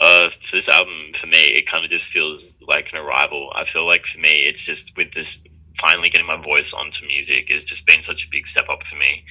uh, 0.00 0.28
for 0.30 0.56
this 0.56 0.68
album, 0.68 1.10
for 1.14 1.26
me, 1.26 1.38
it 1.48 1.66
kind 1.66 1.84
of 1.84 1.90
just 1.90 2.08
feels 2.08 2.58
like 2.66 2.92
an 2.92 2.98
arrival. 2.98 3.52
I 3.54 3.64
feel 3.64 3.86
like 3.86 4.06
for 4.06 4.20
me, 4.20 4.44
it's 4.46 4.64
just 4.64 4.96
with 4.96 5.12
this 5.12 5.44
finally 5.80 6.08
getting 6.08 6.26
my 6.26 6.40
voice 6.40 6.72
onto 6.72 7.06
music 7.06 7.50
has 7.50 7.64
just 7.64 7.86
been 7.86 8.02
such 8.02 8.26
a 8.26 8.30
big 8.30 8.46
step 8.46 8.68
up 8.68 8.84
for 8.84 8.96
me. 8.96 9.24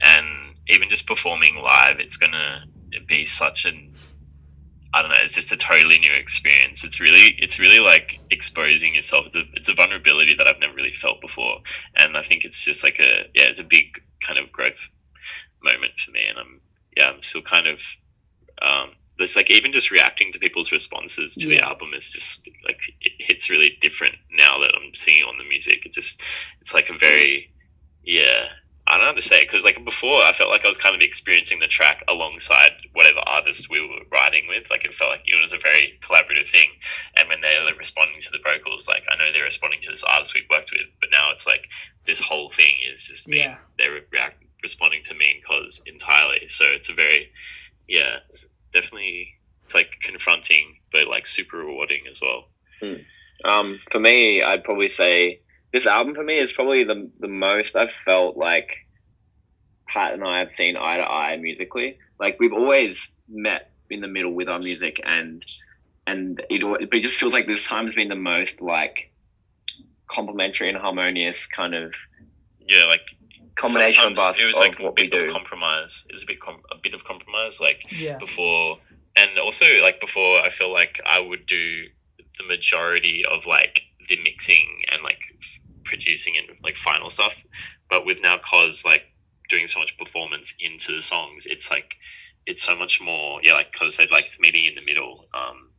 And 0.00 0.54
even 0.68 0.88
just 0.88 1.06
performing 1.06 1.56
live, 1.56 2.00
it's 2.00 2.16
gonna 2.16 2.64
be 3.06 3.24
such 3.24 3.66
an 3.66 3.92
I 4.92 5.02
don't 5.02 5.10
know. 5.10 5.18
It's 5.22 5.34
just 5.34 5.52
a 5.52 5.56
totally 5.56 5.98
new 5.98 6.12
experience. 6.12 6.82
It's 6.82 7.00
really, 7.00 7.36
it's 7.38 7.60
really 7.60 7.78
like 7.78 8.18
exposing 8.30 8.94
yourself. 8.94 9.26
It's 9.26 9.36
a, 9.36 9.44
it's 9.54 9.68
a 9.68 9.74
vulnerability 9.74 10.34
that 10.36 10.48
I've 10.48 10.58
never 10.58 10.74
really 10.74 10.92
felt 10.92 11.20
before, 11.20 11.58
and 11.96 12.16
I 12.16 12.22
think 12.22 12.44
it's 12.44 12.64
just 12.64 12.82
like 12.82 12.98
a, 12.98 13.28
yeah, 13.34 13.44
it's 13.44 13.60
a 13.60 13.64
big 13.64 14.02
kind 14.20 14.38
of 14.38 14.50
growth 14.50 14.80
moment 15.62 15.92
for 16.00 16.10
me. 16.10 16.26
And 16.28 16.38
I'm, 16.38 16.58
yeah, 16.96 17.10
I'm 17.10 17.22
still 17.22 17.42
kind 17.42 17.66
of, 17.66 17.82
um, 18.62 18.90
there's 19.18 19.36
like 19.36 19.50
even 19.50 19.72
just 19.72 19.90
reacting 19.90 20.32
to 20.32 20.38
people's 20.38 20.72
responses 20.72 21.34
to 21.34 21.46
the 21.46 21.60
album 21.60 21.90
is 21.94 22.10
just 22.10 22.48
like 22.64 22.80
it 23.02 23.12
hits 23.18 23.50
really 23.50 23.76
different 23.78 24.14
now 24.32 24.60
that 24.60 24.72
I'm 24.74 24.94
singing 24.94 25.24
on 25.24 25.36
the 25.36 25.44
music. 25.44 25.84
It 25.84 25.92
just, 25.92 26.22
it's 26.62 26.72
like 26.72 26.88
a 26.88 26.96
very, 26.96 27.52
yeah, 28.02 28.46
I 28.86 28.92
don't 28.94 29.00
know 29.02 29.06
how 29.06 29.12
to 29.12 29.22
say 29.22 29.38
it 29.38 29.42
because 29.42 29.62
like 29.62 29.84
before 29.84 30.22
I 30.22 30.32
felt 30.32 30.50
like 30.50 30.64
I 30.64 30.68
was 30.68 30.78
kind 30.78 30.96
of 30.96 31.00
experiencing 31.00 31.60
the 31.60 31.68
track 31.68 32.02
alongside 32.08 32.72
whatever 32.92 33.20
artist 33.20 33.70
we 33.70 33.80
were 33.80 34.02
writing 34.10 34.48
with. 34.48 34.68
Like 34.70 34.84
it 34.84 34.92
felt 34.92 35.10
like 35.10 35.22
it 35.26 35.40
was 35.40 35.52
a 35.52 35.58
very 35.58 36.00
collaborative 36.02 36.48
thing. 36.48 36.70
And 37.16 37.28
when 37.28 37.40
they're 37.40 37.62
responding 37.78 38.20
to 38.20 38.30
the 38.30 38.40
vocals, 38.42 38.88
like 38.88 39.04
I 39.08 39.16
know 39.16 39.32
they're 39.32 39.44
responding 39.44 39.80
to 39.82 39.90
this 39.90 40.02
artist 40.02 40.34
we've 40.34 40.48
worked 40.50 40.72
with, 40.72 40.88
but 40.98 41.10
now 41.12 41.30
it's 41.30 41.46
like 41.46 41.68
this 42.04 42.20
whole 42.20 42.50
thing 42.50 42.74
is 42.90 43.04
just 43.04 43.28
me. 43.28 43.38
Yeah. 43.38 43.58
They're 43.78 44.00
react- 44.10 44.42
responding 44.62 45.02
to 45.04 45.14
me 45.14 45.32
and 45.34 45.44
Cos 45.44 45.82
entirely. 45.86 46.48
So 46.48 46.64
it's 46.66 46.88
a 46.88 46.94
very, 46.94 47.30
yeah, 47.88 48.18
it's 48.28 48.48
definitely 48.72 49.34
it's 49.64 49.74
like 49.74 49.96
confronting, 50.02 50.76
but 50.92 51.06
like 51.06 51.26
super 51.26 51.58
rewarding 51.58 52.02
as 52.10 52.20
well. 52.20 52.48
Um, 53.44 53.80
for 53.90 54.00
me, 54.00 54.42
I'd 54.42 54.64
probably 54.64 54.90
say 54.90 55.40
this 55.72 55.86
album 55.86 56.14
for 56.14 56.24
me 56.24 56.38
is 56.38 56.52
probably 56.52 56.84
the 56.84 57.10
the 57.20 57.28
most 57.28 57.76
I've 57.76 57.92
felt 57.92 58.36
like 58.36 58.68
Pat 59.88 60.14
and 60.14 60.24
I 60.24 60.40
have 60.40 60.52
seen 60.52 60.76
eye 60.76 60.96
to 60.96 61.02
eye 61.02 61.36
musically. 61.36 61.98
Like 62.18 62.38
we've 62.38 62.52
always 62.52 62.98
met 63.28 63.70
in 63.88 64.00
the 64.00 64.08
middle 64.08 64.32
with 64.32 64.48
our 64.48 64.58
music, 64.58 65.00
and 65.04 65.44
and 66.06 66.42
it 66.50 66.62
it 66.92 67.00
just 67.00 67.16
feels 67.16 67.32
like 67.32 67.46
this 67.46 67.64
time 67.64 67.86
has 67.86 67.94
been 67.94 68.08
the 68.08 68.14
most 68.14 68.60
like 68.60 69.12
complementary 70.10 70.68
and 70.68 70.76
harmonious 70.76 71.46
kind 71.46 71.74
of 71.74 71.92
Yeah, 72.68 72.84
like 72.86 73.02
combination 73.56 74.04
of 74.04 74.16
sometimes 74.16 74.36
us 74.36 74.42
it 74.42 74.46
was 74.46 74.56
of 74.56 74.60
like 74.62 74.78
a 74.78 74.82
what 74.82 74.96
we 74.96 75.08
bit 75.08 75.20
of 75.22 75.26
do. 75.28 75.32
compromise. 75.32 76.04
It 76.08 76.12
was 76.12 76.22
a 76.22 76.26
bit 76.26 76.40
com- 76.40 76.62
a 76.72 76.76
bit 76.78 76.94
of 76.94 77.04
compromise, 77.04 77.60
like 77.60 77.84
Yeah. 77.92 78.18
before, 78.18 78.78
and 79.16 79.38
also 79.38 79.66
like 79.82 80.00
before, 80.00 80.40
I 80.40 80.48
feel 80.48 80.72
like 80.72 81.00
I 81.06 81.18
would 81.20 81.46
do 81.46 81.84
the 82.38 82.44
majority 82.46 83.24
of 83.30 83.46
like 83.46 83.82
the 84.08 84.16
mixing 84.22 84.82
and 84.90 85.02
like 85.02 85.20
f- 85.40 85.60
producing 85.84 86.34
and 86.38 86.58
like 86.62 86.76
final 86.76 87.10
stuff. 87.10 87.44
But 87.88 88.06
with 88.06 88.22
now 88.22 88.38
Cos 88.38 88.84
like 88.84 89.02
doing 89.48 89.66
so 89.66 89.78
much 89.80 89.96
performance 89.98 90.54
into 90.60 90.92
the 90.92 91.02
songs, 91.02 91.46
it's 91.46 91.70
like 91.70 91.96
it's 92.46 92.62
so 92.62 92.76
much 92.76 93.00
more. 93.00 93.40
Yeah, 93.42 93.54
like 93.54 93.72
Cos 93.78 93.96
said 93.96 94.10
like 94.10 94.26
it's 94.26 94.40
meeting 94.40 94.64
in 94.64 94.74
the 94.74 94.80
middle. 94.84 95.26
Um, 95.34 95.70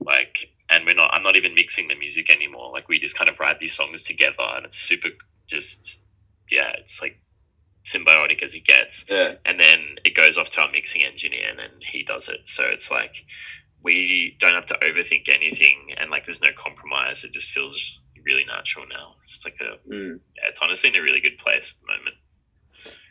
like 0.00 0.50
and 0.68 0.84
we're 0.84 0.94
not. 0.94 1.12
I'm 1.14 1.22
not 1.22 1.36
even 1.36 1.54
mixing 1.54 1.88
the 1.88 1.94
music 1.94 2.30
anymore. 2.34 2.72
Like 2.72 2.88
we 2.88 2.98
just 2.98 3.16
kind 3.16 3.30
of 3.30 3.38
write 3.38 3.58
these 3.60 3.72
songs 3.74 4.02
together, 4.04 4.34
and 4.56 4.64
it's 4.66 4.78
super 4.78 5.10
just 5.46 6.02
yeah, 6.50 6.72
it's 6.78 7.00
like 7.00 7.20
symbiotic 7.84 8.42
as 8.42 8.54
it 8.54 8.64
gets 8.64 9.04
Yeah, 9.08 9.34
and 9.44 9.60
then 9.60 9.96
it 10.04 10.14
goes 10.14 10.36
off 10.36 10.50
to 10.50 10.60
our 10.60 10.70
mixing 10.70 11.04
engineer 11.04 11.50
and 11.50 11.58
then 11.58 11.70
he 11.80 12.02
does 12.02 12.28
it 12.28 12.48
so 12.48 12.64
it's 12.64 12.90
like 12.90 13.14
we 13.80 14.36
don't 14.40 14.54
have 14.54 14.66
to 14.66 14.74
overthink 14.74 15.28
anything 15.28 15.92
and 15.96 16.10
like 16.10 16.24
there's 16.24 16.42
no 16.42 16.48
compromise 16.56 17.22
it 17.22 17.30
just 17.30 17.50
feels 17.52 18.00
really 18.24 18.44
natural 18.44 18.86
now 18.88 19.14
it's 19.20 19.44
like 19.44 19.56
a 19.60 19.78
mm. 19.88 20.18
yeah, 20.34 20.42
it's 20.48 20.58
honestly 20.60 20.90
in 20.90 20.96
a 20.96 21.00
really 21.00 21.20
good 21.20 21.38
place 21.38 21.76
at 21.80 21.86
the 21.86 21.92
moment 21.92 22.16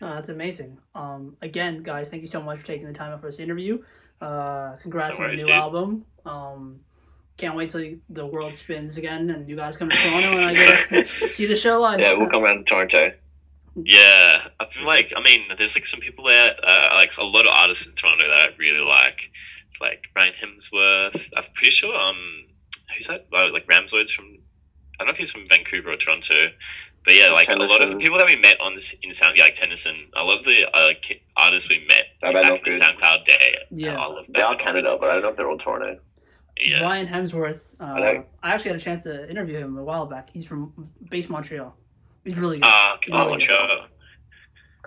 Oh, 0.02 0.14
that's 0.14 0.30
amazing. 0.30 0.78
Um, 0.94 1.36
again, 1.42 1.84
guys, 1.84 2.10
thank 2.10 2.22
you 2.22 2.28
so 2.28 2.42
much 2.42 2.60
for 2.60 2.66
taking 2.66 2.88
the 2.88 2.94
time 2.94 3.12
out 3.12 3.22
for 3.22 3.28
this 3.28 3.40
interview. 3.40 3.84
Uh, 4.22 4.76
congrats 4.82 5.18
No 5.20 5.26
on 5.26 5.32
the 5.32 5.36
new 5.38 5.48
dude. 5.48 5.56
album. 5.56 6.06
Um, 6.26 6.80
can't 7.38 7.56
wait 7.56 7.70
till 7.70 7.96
the 8.10 8.26
world 8.26 8.54
spins 8.56 8.98
again 8.98 9.30
and 9.30 9.50
you 9.50 9.56
guys 9.56 9.76
come 9.76 9.90
to 9.90 9.98
Toronto 9.98 10.38
and 10.38 10.46
I 10.46 10.54
get 10.54 10.90
to 10.90 11.30
see 11.34 11.46
the 11.46 11.56
show 11.56 11.82
live. 11.82 12.00
yeah, 12.00 12.14
we'll 12.14 12.30
come 12.30 12.44
around 12.44 12.60
to 12.60 12.64
Toronto. 12.64 13.12
Yeah 13.76 14.48
I 14.60 14.66
feel 14.72 14.86
like 14.86 15.14
i 15.16 15.22
mean 15.22 15.46
there's 15.58 15.76
like 15.76 15.86
some 15.86 16.00
people 16.00 16.26
there 16.26 16.56
uh, 16.64 16.90
like 16.94 17.16
a 17.18 17.24
lot 17.24 17.46
of 17.46 17.52
artists 17.52 17.88
in 17.88 17.96
toronto 17.96 18.28
that 18.28 18.34
i 18.34 18.48
really 18.58 18.84
like 18.84 19.32
it's 19.70 19.82
like 19.82 20.06
Ryan 20.16 20.34
Hemsworth 20.34 21.30
i'm 21.36 21.44
pretty 21.54 21.72
sure 21.72 21.96
um 21.96 22.46
who's 22.96 23.08
that 23.08 23.28
uh, 23.34 23.52
like 23.52 23.68
ramzoids 23.68 24.12
from 24.12 24.26
i 24.26 25.00
don't 25.00 25.08
know 25.08 25.12
if 25.12 25.18
he's 25.18 25.32
from 25.32 25.46
vancouver 25.46 25.92
or 25.92 25.98
toronto 25.98 26.50
but 27.06 27.14
yeah, 27.14 27.30
like 27.30 27.50
a 27.50 27.56
lot 27.56 27.82
of 27.82 27.90
the 27.92 27.98
people 27.98 28.18
that 28.18 28.26
we 28.26 28.36
met 28.36 28.60
on 28.60 28.74
this 28.74 28.96
in 29.04 29.14
Sound, 29.14 29.38
yeah, 29.38 29.44
like 29.44 29.54
Tennyson. 29.54 29.96
I 30.16 30.24
love 30.24 30.44
the 30.44 30.66
uh, 30.76 30.94
artists 31.38 31.70
we 31.70 31.86
met 31.88 32.06
like, 32.24 32.34
back 32.34 32.44
not 32.46 32.58
in 32.58 32.64
the. 32.64 32.72
SoundCloud 32.72 33.26
day. 33.26 33.58
Yeah. 33.70 33.96
I 33.96 34.08
love 34.08 34.26
They 34.28 34.42
are 34.42 34.58
that. 34.58 34.64
Canada, 34.64 34.98
but 35.00 35.10
I 35.10 35.14
don't 35.14 35.22
know 35.22 35.30
if 35.30 35.38
they're 35.38 35.50
all 35.50 35.58
Toronto. 35.60 36.00
Yeah, 36.58 36.82
Ryan 36.82 37.08
Hemsworth. 37.08 37.76
Uh, 37.80 37.84
I. 37.84 38.26
I 38.42 38.54
actually 38.54 38.72
had 38.72 38.80
a 38.80 38.84
chance 38.84 39.04
to 39.04 39.30
interview 39.30 39.58
him 39.58 39.78
a 39.78 39.84
while 39.84 40.08
back. 40.08 40.30
He's 40.32 40.46
from 40.46 40.90
base 41.10 41.30
Montreal. 41.30 41.78
He's 42.26 42.38
really 42.38 42.58
good. 42.58 42.66
Ah, 42.68 42.96
okay. 42.96 43.12
Oh, 43.14 43.30
oh, 43.30 43.38
yeah. 43.38 43.40
sure. 43.40 43.86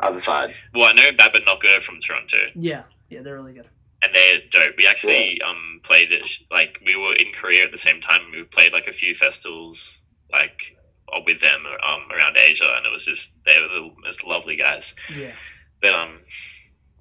Other 0.02 0.20
side. 0.20 0.54
Well, 0.74 0.84
I 0.84 0.92
know 0.92 1.10
BadBadNotGood 1.12 1.82
from 1.82 1.98
Toronto, 2.00 2.36
yeah, 2.54 2.82
yeah, 3.08 3.22
they're 3.22 3.34
really 3.34 3.52
good. 3.54 3.66
and 4.02 4.14
they're 4.14 4.40
dope. 4.50 4.74
We 4.76 4.86
actually 4.86 5.40
um 5.42 5.80
played 5.82 6.12
it 6.12 6.28
like 6.52 6.80
we 6.84 6.94
were 6.94 7.14
in 7.14 7.32
Korea 7.34 7.64
at 7.64 7.72
the 7.72 7.78
same 7.78 8.00
time. 8.00 8.20
We 8.32 8.44
played 8.44 8.72
like 8.72 8.86
a 8.86 8.92
few 8.92 9.14
festivals 9.14 10.02
like 10.30 10.76
uh, 11.12 11.20
with 11.26 11.40
them 11.40 11.64
um 11.66 12.02
around 12.14 12.36
Asia, 12.36 12.72
and 12.76 12.86
it 12.86 12.92
was 12.92 13.04
just 13.06 13.44
they 13.44 13.60
were 13.60 13.68
the 13.68 13.90
most 14.04 14.24
lovely 14.24 14.54
guys. 14.56 14.94
Yeah. 15.16 15.32
But 15.82 15.94
um, 15.94 16.20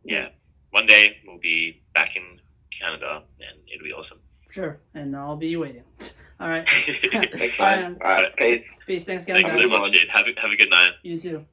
yeah, 0.04 0.30
one 0.72 0.88
day 0.88 1.18
we'll 1.28 1.38
be 1.40 1.84
back 1.94 2.16
in 2.16 2.40
Canada, 2.72 3.22
and 3.40 3.60
it'll 3.72 3.84
be 3.84 3.94
awesome. 3.94 4.20
Sure, 4.50 4.80
and 4.96 5.16
I'll 5.16 5.36
be 5.38 5.56
waiting. 5.56 5.84
All 6.40 6.48
right. 6.50 6.68
Thanks, 7.32 7.58
Bye, 7.58 7.76
man. 7.78 7.86
Um, 7.86 7.98
All 8.04 8.12
right. 8.12 8.36
Peace. 8.36 8.66
Peace. 8.86 9.04
Thanks, 9.04 9.26
guys. 9.26 9.42
Thanks 9.42 9.56
so 9.56 9.68
much, 9.68 9.92
dude. 9.92 10.10
Have 10.10 10.28
a, 10.28 10.40
have 10.40 10.52
a 10.52 10.56
good 10.56 10.70
night. 10.70 10.92
You 11.02 11.20
too. 11.20 11.46